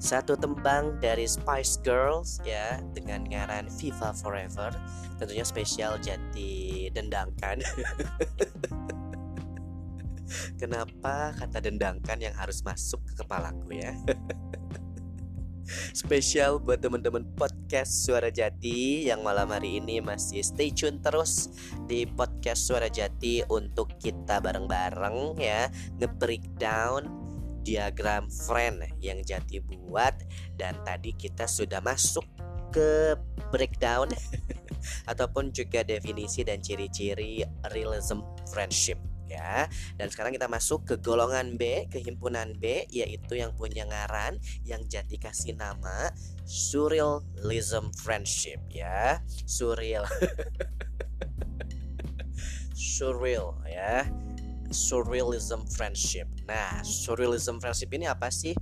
[0.00, 4.72] Satu tembang dari Spice Girls ya dengan ngaran Viva Forever,
[5.20, 7.60] tentunya spesial Jati dendangkan.
[10.64, 13.92] Kenapa kata dendangkan yang harus masuk ke kepalaku ya?
[15.94, 21.50] Spesial buat teman-teman podcast Suara Jati yang malam hari ini masih stay tune terus
[21.90, 25.66] di podcast Suara Jati untuk kita bareng-bareng ya.
[25.98, 27.10] Nge-breakdown
[27.66, 30.14] diagram friend yang Jati buat
[30.54, 32.22] dan tadi kita sudah masuk
[32.70, 33.18] ke
[33.50, 34.06] breakdown
[35.10, 37.42] ataupun juga definisi dan ciri-ciri
[37.74, 38.22] realism
[38.54, 39.66] friendship ya.
[39.98, 44.82] Dan sekarang kita masuk ke golongan B, ke himpunan B yaitu yang punya ngaran yang
[44.86, 46.10] Jati kasih nama
[46.46, 49.20] surrealism friendship ya.
[49.44, 50.06] Surreal.
[52.96, 54.06] surreal ya.
[54.70, 56.26] Surrealism friendship.
[56.46, 58.54] Nah, surrealism friendship ini apa sih?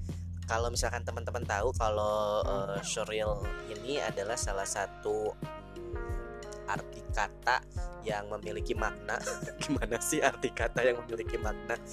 [0.44, 3.40] Kalau misalkan teman-teman tahu kalau eh, surreal
[3.72, 5.32] ini adalah salah satu
[6.68, 7.62] arti kata
[8.04, 9.18] yang memiliki makna.
[9.62, 11.76] Gimana sih arti kata yang memiliki makna?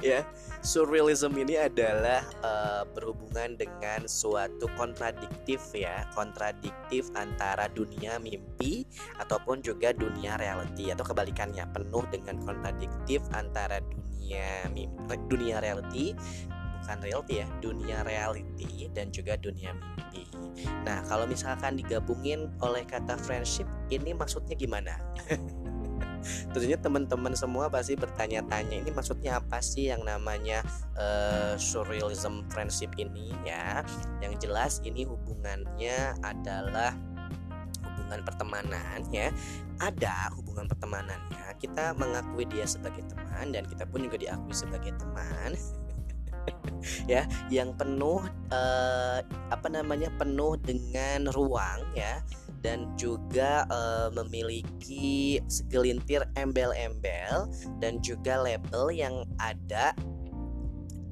[0.00, 0.24] Ya
[0.64, 6.08] surrealism ini adalah eh, berhubungan dengan suatu kontradiktif ya.
[6.16, 8.88] Kontradiktif antara dunia mimpi
[9.20, 10.88] ataupun juga dunia reality.
[10.88, 14.96] Atau kebalikannya penuh dengan kontradiktif antara dunia mimpi
[15.28, 16.16] dunia reality
[16.86, 20.22] bukan reality ya dunia reality dan juga dunia mimpi.
[20.86, 24.94] Nah kalau misalkan digabungin oleh kata friendship ini maksudnya gimana?
[26.54, 30.62] Tentunya teman-teman semua pasti bertanya-tanya ini maksudnya apa sih yang namanya
[30.94, 33.34] uh, surrealism friendship ini?
[33.42, 33.82] Ya
[34.22, 36.94] yang jelas ini hubungannya adalah
[37.82, 39.34] hubungan pertemanan ya.
[39.82, 45.58] Ada hubungan pertemanannya kita mengakui dia sebagai teman dan kita pun juga diakui sebagai teman
[47.12, 49.18] ya yang penuh uh,
[49.50, 52.22] apa namanya penuh dengan ruang ya.
[52.66, 57.46] Dan juga uh, memiliki segelintir embel-embel
[57.78, 59.94] dan juga label yang ada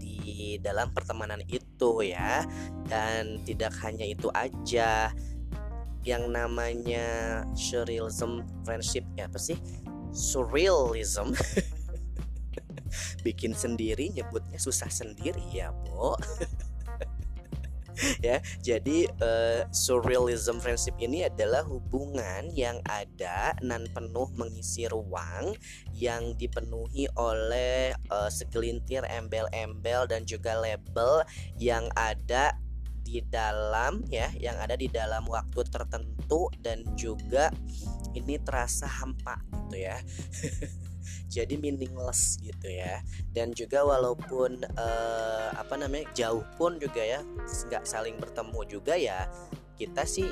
[0.03, 2.43] di dalam pertemanan itu ya.
[2.91, 5.15] Dan tidak hanya itu aja
[6.05, 9.57] yang namanya surrealism friendship ya apa sih?
[10.11, 11.33] Surrealism
[13.27, 16.15] bikin sendiri nyebutnya susah sendiri ya Bo.
[18.19, 25.55] Ya jadi uh, surrealism friendship ini adalah hubungan yang ada nan penuh mengisi ruang
[25.95, 31.23] yang dipenuhi oleh uh, segelintir embel-embel dan juga label
[31.55, 32.59] yang ada
[33.05, 37.53] di dalam ya yang ada di dalam waktu tertentu dan juga
[38.17, 40.01] ini terasa hampa gitu ya
[41.29, 43.01] jadi meaningless gitu ya.
[43.33, 49.27] Dan juga walaupun uh, apa namanya jauh pun juga ya nggak saling bertemu juga ya
[49.75, 50.31] kita sih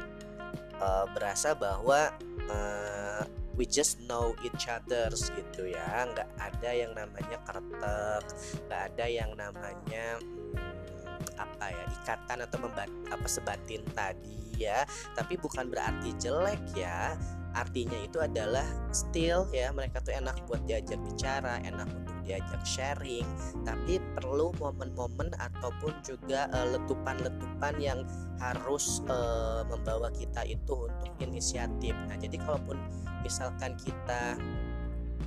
[0.78, 2.14] uh, berasa bahwa
[2.50, 3.22] uh,
[3.58, 6.08] we just know each other gitu ya.
[6.08, 8.24] Nggak ada yang namanya kertek
[8.68, 14.86] nggak ada yang namanya hmm, apa ya ikatan atau membat apa sebatin tadi ya.
[15.18, 17.18] Tapi bukan berarti jelek ya
[17.52, 23.26] artinya itu adalah still ya mereka tuh enak buat diajak bicara enak untuk diajak sharing.
[23.66, 28.06] Tapi perlu momen-momen ataupun juga uh, letupan-letupan yang
[28.40, 31.94] harus uh, membawa kita itu untuk inisiatif.
[32.08, 32.78] Nah jadi kalaupun
[33.22, 34.36] misalkan kita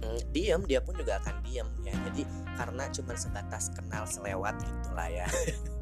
[0.04, 1.94] mm, diam dia pun juga akan diam ya.
[2.12, 2.24] Jadi
[2.56, 5.28] karena cuma sebatas kenal selewat gitulah ya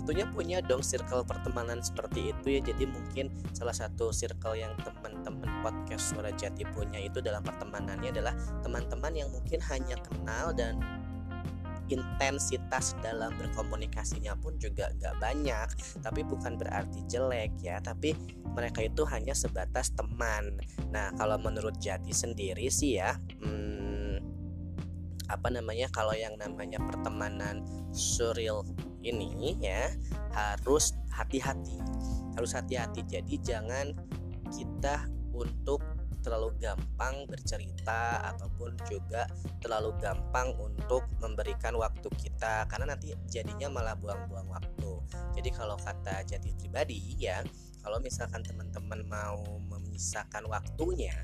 [0.00, 2.60] tentunya punya dong circle pertemanan seperti itu ya.
[2.64, 8.34] Jadi mungkin salah satu circle yang teman-teman podcast suara jati punya itu dalam pertemanannya adalah
[8.64, 10.80] teman-teman yang mungkin hanya kenal dan
[11.90, 15.68] intensitas dalam berkomunikasinya pun juga nggak banyak.
[16.00, 17.82] Tapi bukan berarti jelek ya.
[17.82, 18.14] Tapi
[18.54, 20.58] mereka itu hanya sebatas teman.
[20.94, 23.90] Nah kalau menurut Jati sendiri sih ya hmm,
[25.30, 27.62] apa namanya kalau yang namanya pertemanan
[27.94, 28.66] surreal
[29.00, 29.90] ini ya
[30.32, 31.80] harus hati-hati.
[32.36, 33.04] Harus hati-hati.
[33.08, 33.92] Jadi jangan
[34.50, 35.82] kita untuk
[36.20, 39.24] terlalu gampang bercerita ataupun juga
[39.64, 44.92] terlalu gampang untuk memberikan waktu kita karena nanti jadinya malah buang-buang waktu.
[45.36, 47.40] Jadi kalau kata jadi pribadi ya
[47.80, 49.40] kalau misalkan teman-teman mau
[49.72, 51.16] memisahkan waktunya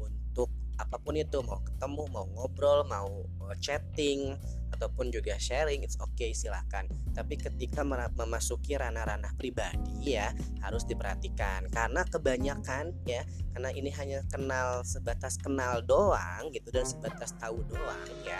[0.00, 0.48] untuk
[0.78, 3.26] apa pun itu mau ketemu mau ngobrol mau
[3.58, 4.38] chatting
[4.74, 6.86] ataupun juga sharing it's okay silahkan
[7.18, 7.82] tapi ketika
[8.14, 10.30] memasuki ranah-ranah pribadi ya
[10.62, 11.66] harus diperhatikan.
[11.66, 18.06] Karena kebanyakan ya karena ini hanya kenal sebatas kenal doang gitu dan sebatas tahu doang
[18.22, 18.38] ya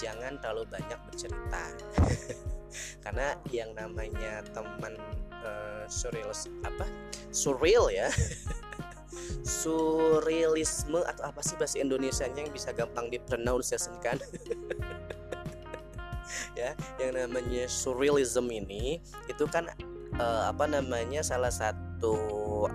[0.00, 1.64] jangan terlalu banyak bercerita.
[3.04, 4.96] Karena yang namanya teman
[5.44, 6.32] uh, surreal
[6.64, 6.88] apa?
[7.28, 8.08] Surreal ya
[9.44, 14.18] surrealisme atau apa sih bahasa Indonesia yang bisa gampang dipronunciasikan?
[16.54, 19.68] Ya yang namanya surrealism ini itu kan
[20.18, 22.16] uh, apa namanya salah satu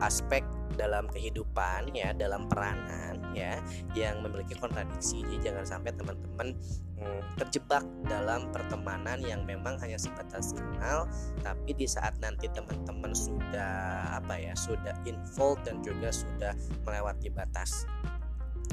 [0.04, 0.46] aspek
[0.80, 3.60] dalam kehidupan ya dalam peranan ya
[3.92, 5.20] yang memiliki kontradiksi.
[5.28, 6.56] Jadi jangan sampai teman-teman
[6.96, 11.06] hmm, terjebak dalam pertemanan yang memang hanya sebatas kenal
[11.44, 16.54] tapi di saat nanti teman-teman sudah apa ya sudah involved dan juga sudah
[16.88, 17.84] melewati batas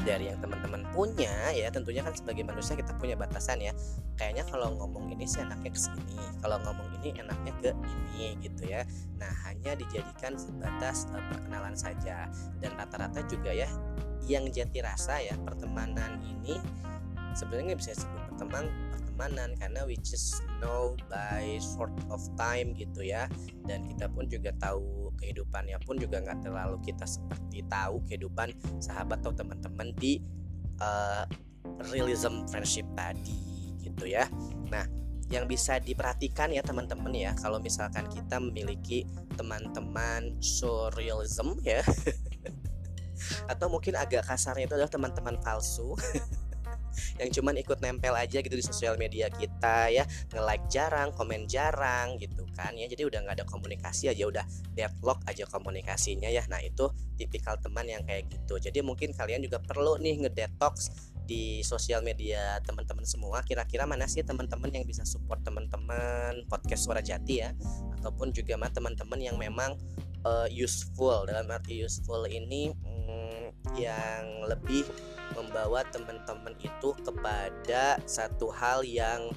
[0.05, 3.73] dari yang teman-teman punya ya tentunya kan sebagai manusia kita punya batasan ya.
[4.21, 8.69] Kayaknya kalau ngomong ini sih enaknya ke sini kalau ngomong ini enaknya ke ini gitu
[8.69, 8.85] ya.
[9.17, 12.29] Nah hanya dijadikan sebatas uh, perkenalan saja.
[12.61, 13.69] Dan rata-rata juga ya
[14.27, 16.59] yang jati rasa ya pertemanan ini
[17.37, 18.73] sebenarnya bisa disebut pertemanan
[19.17, 23.25] pertemanan karena we just know by short of time gitu ya.
[23.65, 29.21] Dan kita pun juga tahu kehidupannya pun juga nggak terlalu kita seperti tahu kehidupan sahabat
[29.25, 30.21] atau teman-teman di
[30.81, 31.25] uh,
[31.91, 34.29] realism friendship tadi gitu ya.
[34.71, 34.87] Nah
[35.27, 39.03] yang bisa diperhatikan ya teman-teman ya kalau misalkan kita memiliki
[39.35, 41.83] teman-teman surrealism ya
[43.53, 45.99] atau mungkin agak kasarnya itu adalah teman-teman palsu
[47.21, 50.05] yang cuman ikut nempel aja gitu di sosial media kita ya.
[50.33, 52.87] Nge-like jarang komen jarang gitu kan ya.
[52.89, 54.45] Jadi udah nggak ada komunikasi aja udah
[54.75, 56.45] deadlock aja komunikasinya ya.
[56.49, 58.61] Nah itu tipikal teman yang kayak gitu.
[58.61, 60.93] Jadi mungkin kalian juga perlu nih ngedetox
[61.27, 63.43] di sosial media teman-teman semua.
[63.43, 67.51] Kira-kira mana sih teman-teman yang bisa support teman-teman podcast suara jati ya?
[67.99, 69.75] Ataupun juga mah teman-teman yang memang
[70.23, 71.27] uh, useful.
[71.27, 74.87] Dalam arti useful ini mm, yang lebih
[75.37, 79.31] membawa teman-teman itu kepada satu hal yang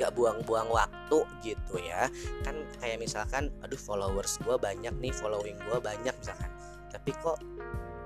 [0.00, 2.08] gak buang-buang waktu gitu ya.
[2.42, 6.50] Kan kayak misalkan aduh followers gue banyak nih following gue banyak misalkan.
[6.88, 7.38] Tapi kok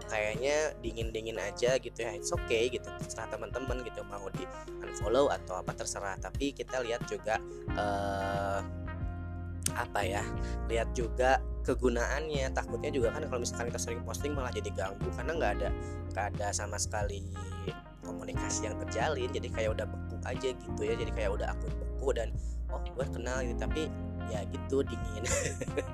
[0.07, 4.47] kayaknya dingin-dingin aja gitu ya it's okay gitu terserah teman-teman gitu mau di
[4.83, 6.19] unfollow atau apa terserah.
[6.19, 7.39] Tapi kita lihat juga
[7.75, 8.61] uh,
[9.75, 10.23] apa ya
[10.71, 12.55] lihat juga kegunaannya.
[12.55, 15.69] Takutnya juga kan kalau misalkan kita sering posting malah jadi ganggu karena nggak ada
[16.15, 17.27] nggak ada sama sekali
[18.07, 19.29] komunikasi yang terjalin.
[19.35, 22.31] Jadi kayak udah beku aja gitu ya jadi kayak udah akun beku dan
[22.71, 23.91] oh gue kenal gitu tapi
[24.31, 25.25] ya gitu dingin.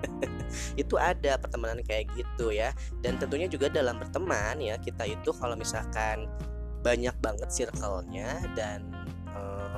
[0.80, 2.72] Itu ada pertemanan kayak gitu ya.
[3.00, 6.28] Dan tentunya juga dalam berteman ya kita itu kalau misalkan
[6.82, 8.82] banyak banget circle-nya dan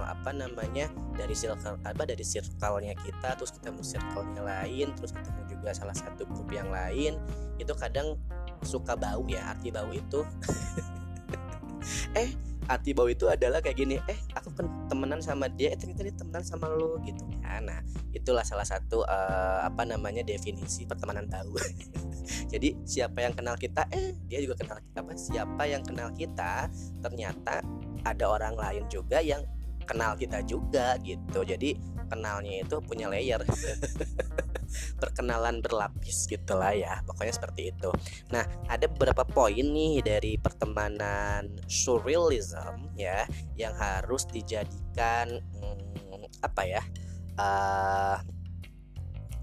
[0.05, 5.71] apa namanya dari circle apa dari circle-nya kita terus ketemu circle-nya lain terus ketemu juga
[5.73, 7.17] salah satu grup yang lain
[7.57, 8.21] itu kadang
[8.65, 10.25] suka bau ya arti bau itu.
[12.17, 12.33] Eh
[12.65, 16.17] arti bau itu adalah kayak gini eh aku kan temenan sama dia eh ternyata dia
[16.17, 17.69] temenan sama lo gitu kan.
[17.69, 17.85] Nah
[18.17, 21.53] itulah salah satu uh, apa namanya definisi pertemanan bau.
[22.53, 24.99] Jadi siapa yang kenal kita eh dia juga kenal kita.
[25.05, 26.73] Apa siapa yang kenal kita
[27.05, 27.61] ternyata
[28.05, 29.45] ada orang lain juga yang
[29.85, 31.45] kenal kita juga gitu.
[31.45, 31.77] Jadi
[32.09, 33.41] kenalnya itu punya layer.
[35.01, 37.91] Perkenalan berlapis gitulah ya pokoknya seperti itu.
[38.35, 43.23] Nah ada beberapa poin nih dari pertemanan surrealism ya
[43.55, 46.83] yang harus dijadikan hmm, apa ya
[47.39, 48.19] uh,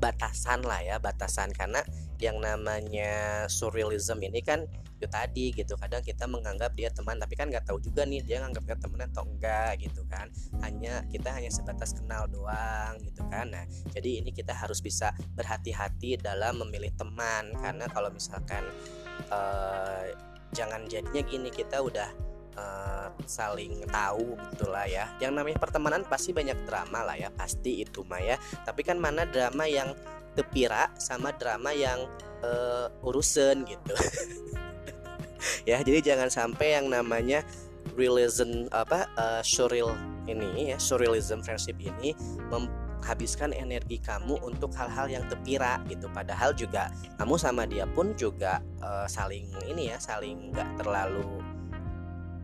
[0.02, 1.54] batasan lah ya batasan.
[1.56, 1.80] Karena
[2.22, 4.68] yang namanya surrealism ini kan
[5.02, 5.74] itu tadi gitu.
[5.74, 9.02] Kadang kita menganggap dia teman tapi kan nggak tahu juga nih dia nganggap kita teman
[9.10, 10.30] atau enggak gitu kan.
[10.62, 13.50] Hanya kita hanya sebatas kenal doang gitu kan.
[13.50, 17.50] Nah jadi ini kita harus bisa berhati-hati dalam memilih teman.
[17.58, 18.62] Karena kalau misalkan
[19.34, 20.06] uh,
[20.54, 22.10] jangan jadinya gini kita udah
[22.62, 25.10] uh, saling tahu gitulah ya.
[25.18, 28.38] Yang namanya pertemanan pasti banyak drama lah ya pasti itu mah ya.
[28.62, 29.98] Tapi kan mana drama yang
[30.32, 32.08] tepira sama drama yang
[32.46, 33.96] uh, urusan gitu
[35.70, 37.42] ya jadi jangan sampai yang namanya
[37.98, 39.94] realism apa uh, surreal
[40.30, 42.14] ini ya surrealism friendship ini
[42.54, 46.06] menghabiskan energi kamu untuk hal-hal yang tepira gitu.
[46.14, 51.42] Padahal juga kamu sama dia pun juga uh, saling ini ya saling nggak terlalu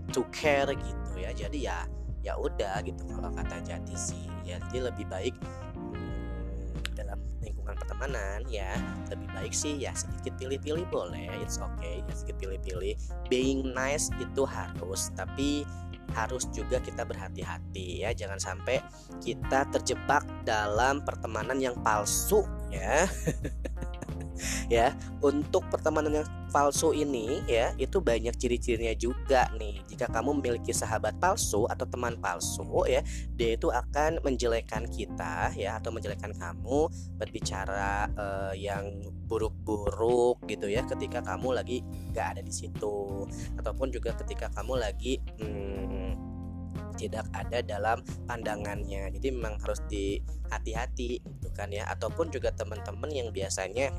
[0.09, 1.31] to care gitu ya.
[1.31, 1.85] Jadi ya
[2.25, 4.25] ya udah gitu kalau kata jadi sih.
[4.41, 5.35] Ya jadi lebih baik
[7.43, 8.73] lingkungan pertemanan ya
[9.11, 12.93] lebih baik sih ya sedikit pilih-pilih boleh it's okay ya sedikit pilih-pilih.
[13.27, 15.67] Being nice itu harus tapi
[16.15, 18.79] harus juga kita berhati-hati ya jangan sampai
[19.19, 23.05] kita terjebak dalam pertemanan yang palsu ya
[24.67, 29.83] ya untuk pertemanan yang palsu ini ya itu banyak ciri-cirinya juga nih.
[29.91, 33.03] Jika kamu memiliki sahabat palsu atau teman palsu ya
[33.35, 36.87] dia itu akan menjelekkan kita ya atau menjelekkan kamu
[37.19, 41.83] berbicara uh, yang buruk-buruk gitu ya ketika kamu lagi
[42.15, 43.27] nggak ada di situ.
[43.59, 46.15] Ataupun juga ketika kamu lagi hmm,
[46.97, 49.13] tidak ada dalam pandangannya.
[49.13, 50.19] Jadi memang harus di
[50.49, 51.85] hati-hati gitu kan ya.
[51.87, 53.93] Ataupun juga teman-teman yang biasanya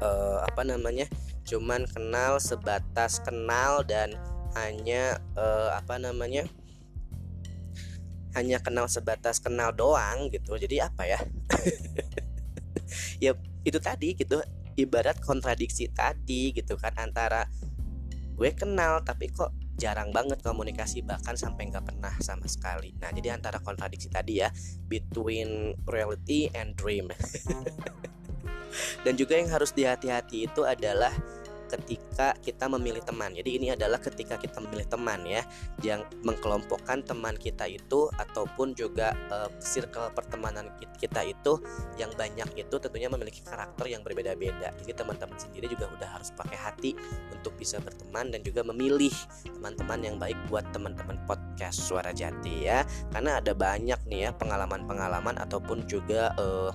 [0.00, 1.06] uh, apa namanya
[1.46, 4.16] cuman kenal sebatas kenal dan
[4.58, 6.44] hanya uh, apa namanya
[8.34, 10.54] hanya kenal sebatas kenal doang gitu.
[10.58, 11.20] Jadi apa ya?
[13.22, 14.42] Ya itu tadi gitu.
[14.74, 17.46] Ibarat kontradiksi tadi gitu kan antara
[18.34, 22.96] gue kenal tapi kok jarang banget komunikasi bahkan sampai nggak pernah sama sekali.
[22.98, 24.50] Nah jadi antara kontradiksi tadi ya
[24.88, 27.12] between reality and dream
[29.02, 31.12] dan juga yang harus dihati-hati itu adalah
[31.70, 33.30] ketika kita memilih teman.
[33.30, 35.46] Jadi ini adalah ketika kita memilih teman ya,
[35.86, 41.62] yang mengkelompokkan teman kita itu ataupun juga uh, circle pertemanan kita itu
[41.94, 44.74] yang banyak itu tentunya memiliki karakter yang berbeda-beda.
[44.82, 46.90] Jadi teman-teman sendiri juga udah harus pakai hati
[47.30, 49.14] untuk bisa berteman dan juga memilih
[49.46, 52.82] teman-teman yang baik buat teman-teman podcast Suara Jati ya.
[53.14, 56.74] Karena ada banyak nih ya pengalaman-pengalaman ataupun juga uh,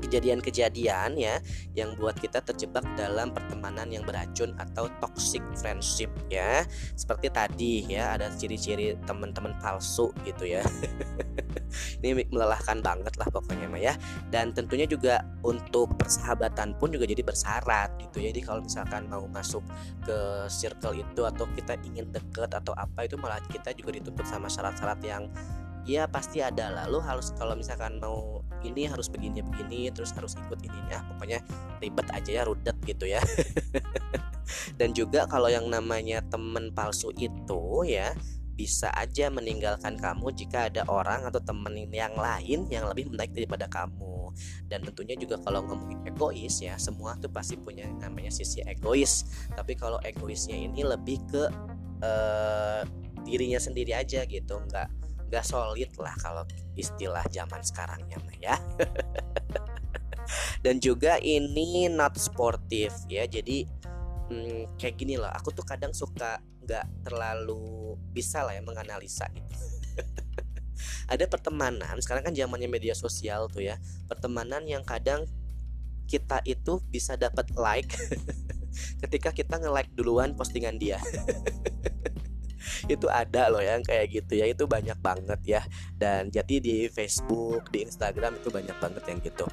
[0.00, 1.38] kejadian-kejadian ya
[1.74, 6.64] yang buat kita terjebak dalam pertemanan yang beracun atau toxic friendship ya.
[6.94, 10.62] Seperti tadi ya ada ciri-ciri teman-teman palsu gitu ya.
[12.02, 13.94] Ini melelahkan banget lah pokoknya mah ya.
[14.32, 18.30] Dan tentunya juga untuk persahabatan pun juga jadi bersyarat gitu ya.
[18.32, 19.62] Jadi kalau misalkan mau masuk
[20.02, 24.48] ke circle itu atau kita ingin deket atau apa itu malah kita juga dituntut sama
[24.48, 25.28] syarat-syarat yang
[25.88, 30.58] ya pasti ada lalu harus kalau misalkan mau ini harus begini begini terus harus ikut
[30.64, 31.38] ininya pokoknya
[31.78, 33.22] ribet aja ya rudet gitu ya.
[34.80, 38.16] Dan juga kalau yang namanya temen palsu itu ya
[38.58, 43.70] bisa aja meninggalkan kamu jika ada orang atau temen yang lain yang lebih menaik daripada
[43.70, 44.34] kamu.
[44.66, 49.28] Dan tentunya juga kalau ngomongin egois ya semua tuh pasti punya namanya sisi egois.
[49.54, 51.44] Tapi kalau egoisnya ini lebih ke
[52.02, 52.82] uh,
[53.22, 56.42] dirinya sendiri aja gitu nggak nggak solid lah kalau
[56.74, 58.56] istilah zaman sekarangnya mah ya.
[60.64, 63.64] Dan juga ini not sportif ya jadi
[64.28, 66.36] hmm, kayak gini loh aku tuh kadang suka
[66.68, 69.48] nggak terlalu bisa lah ya menganalisa gitu.
[71.12, 75.24] Ada pertemanan sekarang kan zamannya media sosial tuh ya pertemanan yang kadang
[76.08, 77.92] kita itu bisa dapat like
[79.04, 80.96] ketika kita nge-like duluan postingan dia
[82.88, 85.62] itu ada loh yang kayak gitu ya itu banyak banget ya.
[85.94, 89.46] Dan jadi di Facebook di Instagram itu banyak banget yang gitu.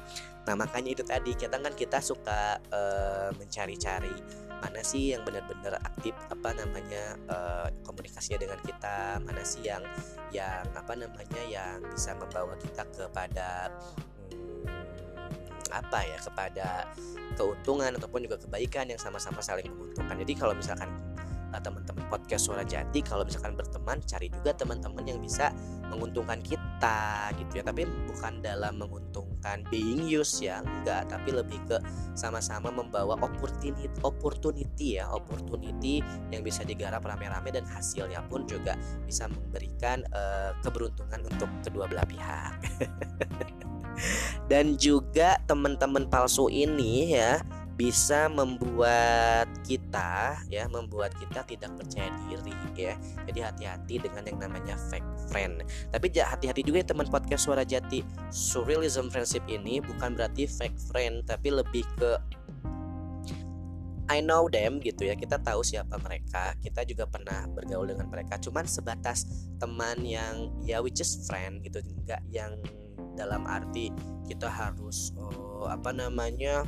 [0.48, 4.14] Nah makanya itu tadi kita kan kita suka uh, mencari-cari
[4.56, 9.84] mana sih yang benar-benar aktif apa namanya uh, komunikasinya dengan kita mana sih yang
[10.32, 13.68] yang apa namanya yang bisa membawa kita kepada
[14.32, 15.12] hmm,
[15.76, 16.68] apa ya kepada
[17.36, 20.16] keuntungan ataupun juga kebaikan yang sama-sama saling menguntungkan.
[20.24, 20.88] Jadi kalau misalkan
[21.62, 25.52] teman-teman podcast suara jati kalau misalkan berteman cari juga teman-teman yang bisa
[25.88, 27.64] menguntungkan kita gitu ya.
[27.64, 31.08] Tapi bukan dalam menguntungkan being use ya enggak.
[31.08, 31.76] Tapi lebih ke
[32.16, 35.08] sama-sama membawa opportunity opportunity ya.
[35.10, 36.02] Opportunity
[36.34, 42.06] yang bisa digarap rame-rame dan hasilnya pun juga bisa memberikan uh, keberuntungan untuk kedua belah
[42.08, 42.52] pihak.
[44.46, 47.40] Dan juga teman-teman palsu ini ya
[47.76, 52.96] bisa membuat kita ya membuat kita tidak percaya diri ya.
[53.28, 55.60] Jadi hati-hati dengan yang namanya fake friend.
[55.92, 58.00] Tapi hati-hati juga ya teman podcast suara jati.
[58.32, 62.16] Surrealism friendship ini bukan berarti fake friend tapi lebih ke
[64.06, 65.14] I know them gitu ya.
[65.18, 66.56] Kita tahu siapa mereka.
[66.64, 68.38] Kita juga pernah bergaul dengan mereka.
[68.40, 69.26] Cuman sebatas
[69.60, 71.82] teman yang ya which is friend gitu.
[71.82, 72.56] Enggak yang
[73.18, 73.90] dalam arti
[74.28, 76.62] kita harus oh, apa namanya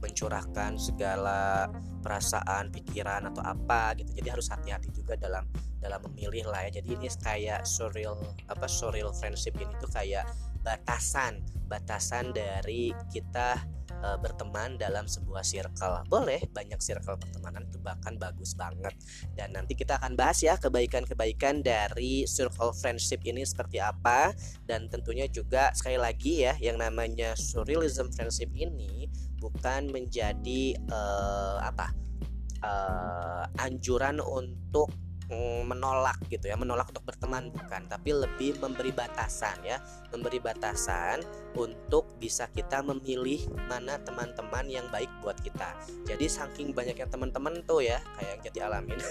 [0.00, 1.68] mencurahkan segala
[2.00, 4.16] perasaan, pikiran atau apa gitu.
[4.20, 5.44] Jadi harus hati-hati juga dalam
[5.80, 6.80] dalam memilih lah ya.
[6.80, 8.16] Jadi ini kayak surreal
[8.48, 10.28] apa surreal friendship ini tuh kayak
[10.60, 13.56] batasan, batasan dari kita
[14.00, 16.04] e, berteman dalam sebuah circle.
[16.08, 18.92] Boleh banyak circle pertemanan itu bahkan bagus banget.
[19.32, 24.36] Dan nanti kita akan bahas ya kebaikan-kebaikan dari circle friendship ini seperti apa
[24.68, 29.08] dan tentunya juga sekali lagi ya yang namanya surrealism friendship ini
[29.40, 31.90] bukan menjadi uh, apa
[32.60, 34.92] uh, anjuran untuk
[35.32, 37.88] mm, menolak gitu ya menolak untuk berteman bukan.
[37.88, 39.80] Tapi lebih memberi batasan ya
[40.12, 41.24] memberi batasan
[41.56, 45.74] untuk bisa kita memilih mana teman-teman yang baik buat kita.
[46.04, 49.00] Jadi saking banyaknya teman-teman tuh ya kayak yang jadi alamin.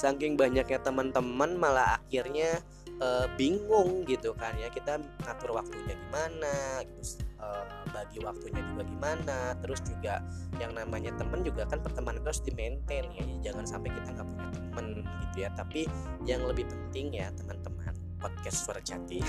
[0.00, 2.64] Saking banyaknya teman-teman malah akhirnya
[3.02, 9.38] uh, bingung gitu kan ya kita ngatur waktunya gimana terus uh, bagi waktunya juga gimana
[9.62, 10.22] terus juga
[10.62, 14.48] yang namanya temen juga kan pertemanan harus di maintain ya jangan sampai kita nggak punya
[14.54, 14.86] temen
[15.28, 15.50] gitu ya.
[15.54, 15.80] Tapi
[16.26, 19.22] yang lebih penting ya teman-teman podcast suara jati.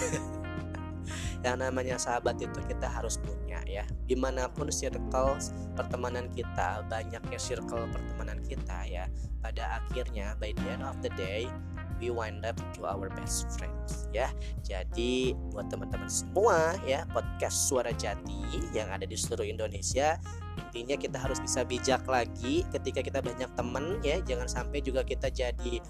[1.40, 3.88] Yang namanya sahabat itu kita harus punya ya.
[4.06, 5.40] Di mana pun circle
[5.74, 9.08] pertemanan kita banyaknya circle pertemanan kita ya
[9.40, 11.48] pada akhirnya by the end of the day
[12.00, 14.32] we wind up to our best friends ya.
[14.64, 20.18] Jadi buat teman-teman semua ya podcast Suara Jati yang ada di seluruh Indonesia
[20.70, 24.22] intinya kita harus bisa bijak lagi ketika kita banyak teman ya.
[24.22, 25.82] Jangan sampai juga kita jadi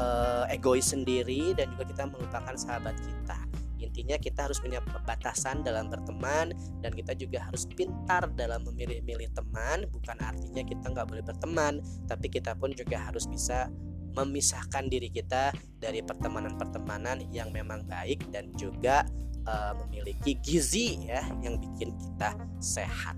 [0.00, 3.38] uh, egois sendiri dan juga kita melupakan sahabat kita.
[3.82, 9.84] Intinya kita harus punya batasan dalam berteman dan kita juga harus pintar dalam memilih-milih teman.
[9.92, 13.68] Bukan artinya kita nggak boleh berteman, tapi kita pun juga harus bisa
[14.12, 19.04] memisahkan diri kita dari pertemanan-pertemanan yang memang baik dan juga
[19.48, 23.16] uh, memiliki gizi ya yang bikin kita sehat.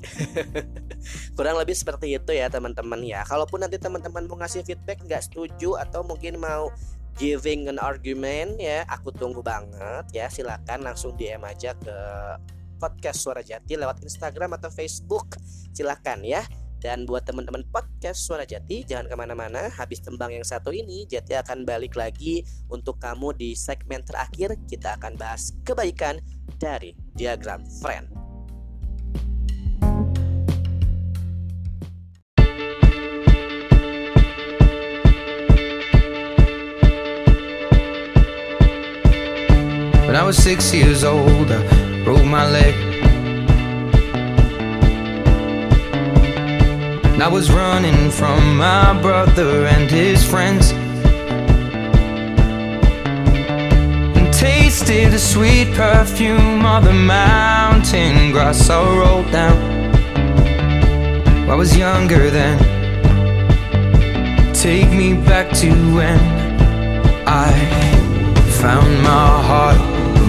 [1.36, 3.20] Kurang lebih seperti itu ya teman-teman ya.
[3.28, 6.72] Kalaupun nanti teman-teman mau ngasih feedback nggak setuju atau mungkin mau
[7.20, 11.96] giving an argument ya aku tunggu banget ya silakan langsung DM aja ke
[12.80, 15.36] podcast Suara Jati lewat Instagram atau Facebook
[15.74, 16.40] silakan ya
[16.80, 19.68] dan buat teman-teman podcast Suara Jati jangan ke mana-mana.
[19.68, 24.56] Habis tembang yang satu ini Jati akan balik lagi untuk kamu di segmen terakhir.
[24.64, 26.18] Kita akan bahas kebaikan
[26.56, 28.08] dari diagram friend.
[40.10, 42.89] When I was six years old, I broke my leg.
[47.22, 50.72] I was running from my brother and his friends.
[54.16, 59.58] And tasted the sweet perfume of the mountain grass I rolled down.
[61.50, 62.58] I was younger then.
[64.54, 66.20] Take me back to when
[67.26, 67.50] I
[68.62, 69.80] found my heart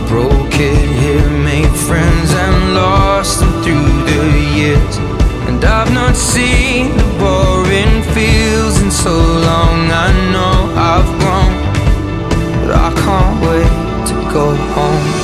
[0.09, 5.20] broke it here, made friends and lost them through the years.
[5.47, 9.15] And I've not seen the boring fields in so
[9.47, 9.79] long.
[10.05, 10.55] I know
[10.91, 11.53] I've grown,
[12.59, 15.20] but I can't wait to go home.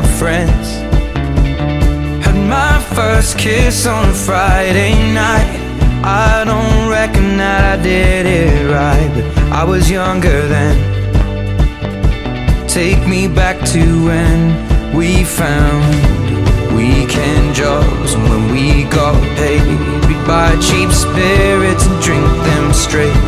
[0.00, 0.68] My friends.
[2.24, 5.50] Had my first kiss on a Friday night.
[6.04, 9.26] I don't reckon that I did it right, but
[9.60, 10.76] I was younger then.
[12.68, 14.38] Take me back to when
[14.96, 15.82] we found
[16.76, 19.66] weekend jobs and when we got paid.
[20.06, 23.22] We'd buy cheap spirits and drink them straight.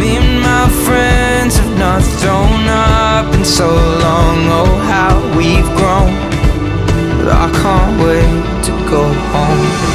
[0.00, 3.68] Me and my friends not thrown up in so
[4.04, 4.38] long.
[4.58, 6.10] Oh, how we've grown.
[7.18, 9.85] But I can't wait to go home.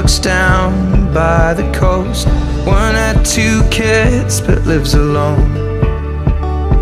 [0.00, 0.72] Works down
[1.14, 2.26] by the coast.
[2.66, 5.48] One had two kids but lives alone.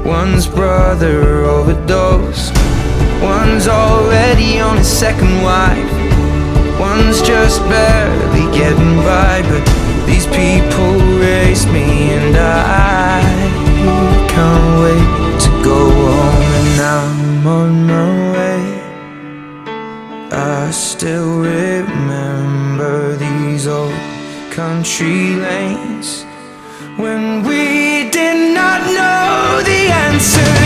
[0.03, 2.55] One's brother overdosed.
[3.23, 5.93] One's already on his second wife.
[6.81, 9.43] One's just barely getting by.
[9.51, 9.65] But
[10.07, 10.93] these people
[11.27, 11.89] raise me,
[12.19, 13.21] and I
[14.33, 16.51] can't wait to go home.
[16.61, 18.63] And I'm on my way.
[20.33, 22.02] I still remember
[24.83, 26.25] country lanes.
[26.97, 30.62] When we did not know the answers,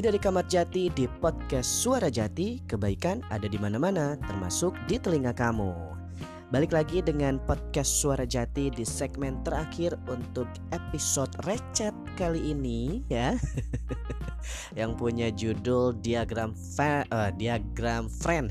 [0.00, 5.36] Masih dari Kamar Jati di podcast Suara Jati, kebaikan ada di mana-mana, termasuk di telinga
[5.36, 5.99] kamu.
[6.50, 13.38] Balik lagi dengan podcast Suara Jati di segmen terakhir untuk episode recet kali ini ya.
[14.78, 18.50] Yang punya judul diagram fa uh, diagram friend.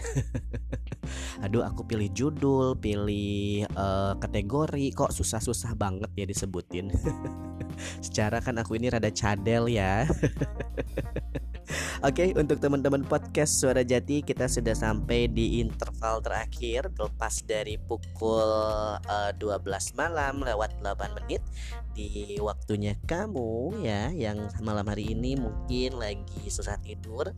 [1.43, 6.95] Aduh, aku pilih judul, pilih uh, kategori kok susah-susah banget ya disebutin.
[8.05, 10.07] Secara kan aku ini rada cadel ya.
[11.99, 18.45] Oke, untuk teman-teman podcast Suara Jati kita sudah sampai di interval terakhir lepas dari pukul
[19.01, 19.65] uh, 12
[19.97, 21.41] malam lewat 8 menit
[21.97, 27.33] di waktunya kamu ya yang malam hari ini mungkin lagi susah tidur.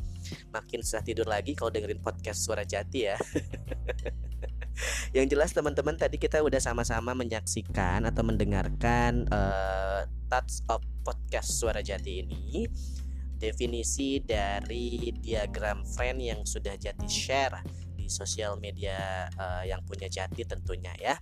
[0.52, 3.16] Makin susah tidur lagi kalau dengerin podcast Suara Jati ya.
[5.18, 11.80] yang jelas teman-teman tadi kita udah sama-sama menyaksikan atau mendengarkan uh, touch of podcast Suara
[11.80, 12.68] Jati ini
[13.41, 17.58] definisi dari diagram friend yang sudah Jati share
[18.12, 21.16] sosial media uh, yang punya Jati tentunya ya.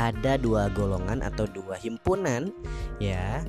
[0.00, 2.48] Ada dua golongan atau dua himpunan
[2.96, 3.44] ya.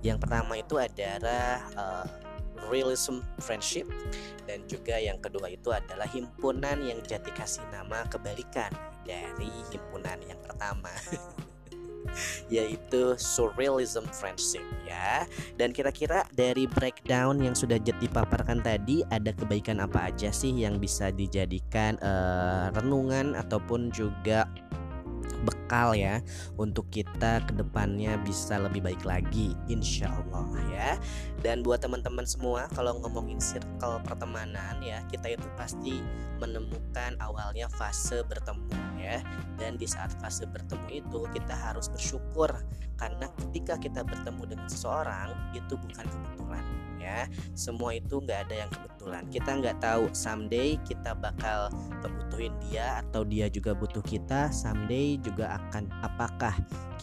[0.00, 2.06] Yang pertama itu adalah uh,
[2.72, 3.84] realism friendship
[4.48, 8.72] dan juga yang kedua itu adalah himpunan yang Jati kasih nama kebalikan
[9.04, 10.92] dari himpunan yang pertama.
[12.48, 15.28] yaitu surrealism friendship ya.
[15.56, 21.10] Dan kira-kira dari breakdown yang sudah dipaparkan tadi ada kebaikan apa aja sih yang bisa
[21.10, 24.48] dijadikan uh, renungan ataupun juga
[25.42, 26.22] bekal ya
[26.54, 30.90] untuk kita ke depannya bisa lebih baik lagi insya Allah ya.
[31.42, 35.98] Dan buat teman-teman semua kalau ngomongin circle pertemanan ya kita itu pasti
[36.38, 38.70] menemukan awalnya fase bertemu
[39.02, 39.18] ya.
[39.58, 42.50] Dan di saat fase bertemu itu kita harus bersyukur.
[42.94, 46.64] Karena ketika kita bertemu dengan seseorang itu bukan kebetulan
[46.98, 49.22] ya semua itu nggak ada yang kebetulan.
[49.30, 51.70] Kita nggak tahu someday kita bakal
[52.02, 56.54] kebutuhin dia atau dia juga butuh kita someday juga akan apakah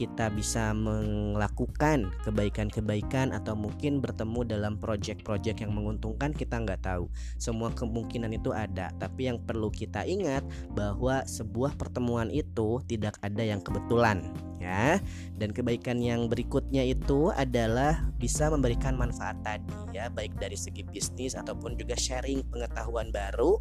[0.01, 7.05] kita bisa melakukan kebaikan-kebaikan atau mungkin bertemu dalam project-project yang menguntungkan kita nggak tahu.
[7.37, 8.89] Semua kemungkinan itu ada.
[8.97, 10.41] Tapi yang perlu kita ingat
[10.73, 14.25] bahwa sebuah pertemuan itu tidak ada yang kebetulan
[14.57, 14.97] ya.
[15.37, 21.37] Dan kebaikan yang berikutnya itu adalah bisa memberikan manfaat tadi ya baik dari segi bisnis
[21.37, 23.59] ataupun juga sharing pengetahuan baru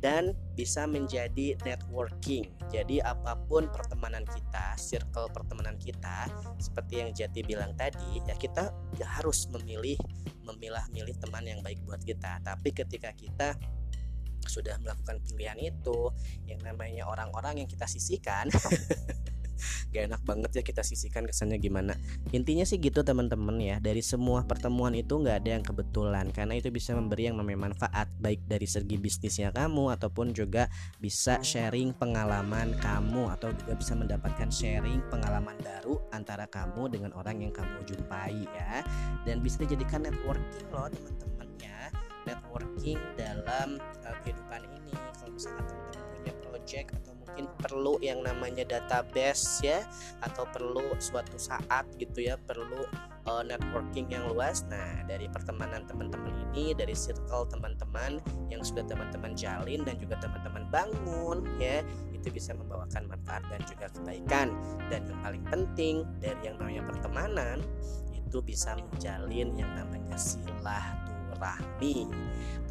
[0.00, 2.48] dan bisa menjadi networking.
[2.70, 8.72] Jadi apa pun pertemanan kita circle pertemanan kita seperti yang Jati bilang tadi ya kita
[9.02, 9.98] harus memilih
[10.42, 12.42] memilah-milih teman yang baik buat kita.
[12.42, 13.54] Tapi ketika kita
[14.46, 16.10] sudah melakukan pilihan itu
[16.50, 18.50] yang namanya orang-orang yang kita sisihkan
[19.92, 21.94] gak enak banget ya kita sisihkan kesannya gimana.
[22.34, 23.76] Intinya sih gitu teman-teman ya.
[23.78, 28.08] Dari semua pertemuan itu nggak ada yang kebetulan karena itu bisa memberi yang namanya manfaat
[28.18, 30.66] baik dari segi bisnisnya kamu ataupun juga
[30.98, 37.42] bisa sharing pengalaman kamu atau juga bisa mendapatkan sharing pengalaman baru antara kamu dengan orang
[37.42, 38.82] yang kamu jumpai ya.
[39.22, 41.80] Dan bisa dijadikan networking loh teman-teman ya.
[42.22, 44.94] Networking dalam uh, kehidupan ini.
[45.18, 49.80] Kalau misalkan teman-teman punya project atau mungkin perlu yang namanya database ya
[50.20, 52.84] atau perlu suatu saat gitu ya perlu
[53.24, 54.68] uh, networking yang luas.
[54.68, 58.20] Nah dari pertemanan teman-teman ini dari circle teman-teman
[58.52, 61.80] yang sudah teman-teman jalin dan juga teman-teman bangun ya
[62.12, 64.52] itu bisa membawakan manfaat dan juga kebaikan.
[64.92, 67.64] Dan yang paling penting dari yang namanya pertemanan
[68.12, 70.20] itu bisa menjalin yang namanya
[71.42, 72.06] silaturahmi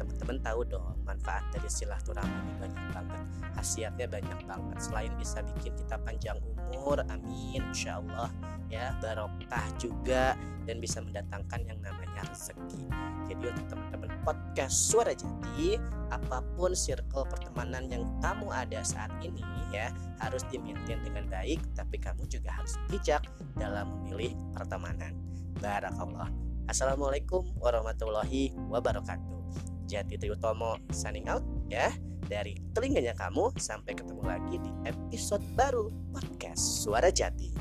[0.00, 3.22] teman-teman tahu dong manfaat dari silaturahmi ini banyak banget.
[3.52, 4.78] Khasiatnya banyak banget.
[4.80, 6.40] Selain bisa bikin kita panjang
[6.72, 8.32] umur amin insya Allah
[8.72, 10.32] ya barokah juga
[10.64, 12.88] dan bisa mendatangkan yang namanya rezeki.
[13.28, 15.76] Jadi untuk teman-teman podcast suara jati
[16.08, 19.44] apa pun circle pertemanan yang kamu ada saat ini
[19.74, 19.92] ya
[20.24, 23.28] harus dimaintain dengan baik tapi kamu juga harus bijak
[23.60, 25.12] dalam memilih pertemanan.
[25.60, 31.92] Barakallah Assalamualaikum warahmatullahi wabarakatuh Jati Triutomo signing out ya
[32.24, 37.52] dari telinganya kamu sampai ketemu lagi di episode baru podcast Suara Jati.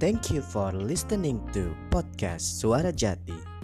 [0.00, 3.57] Thank you for listening to podcast Suara Jati.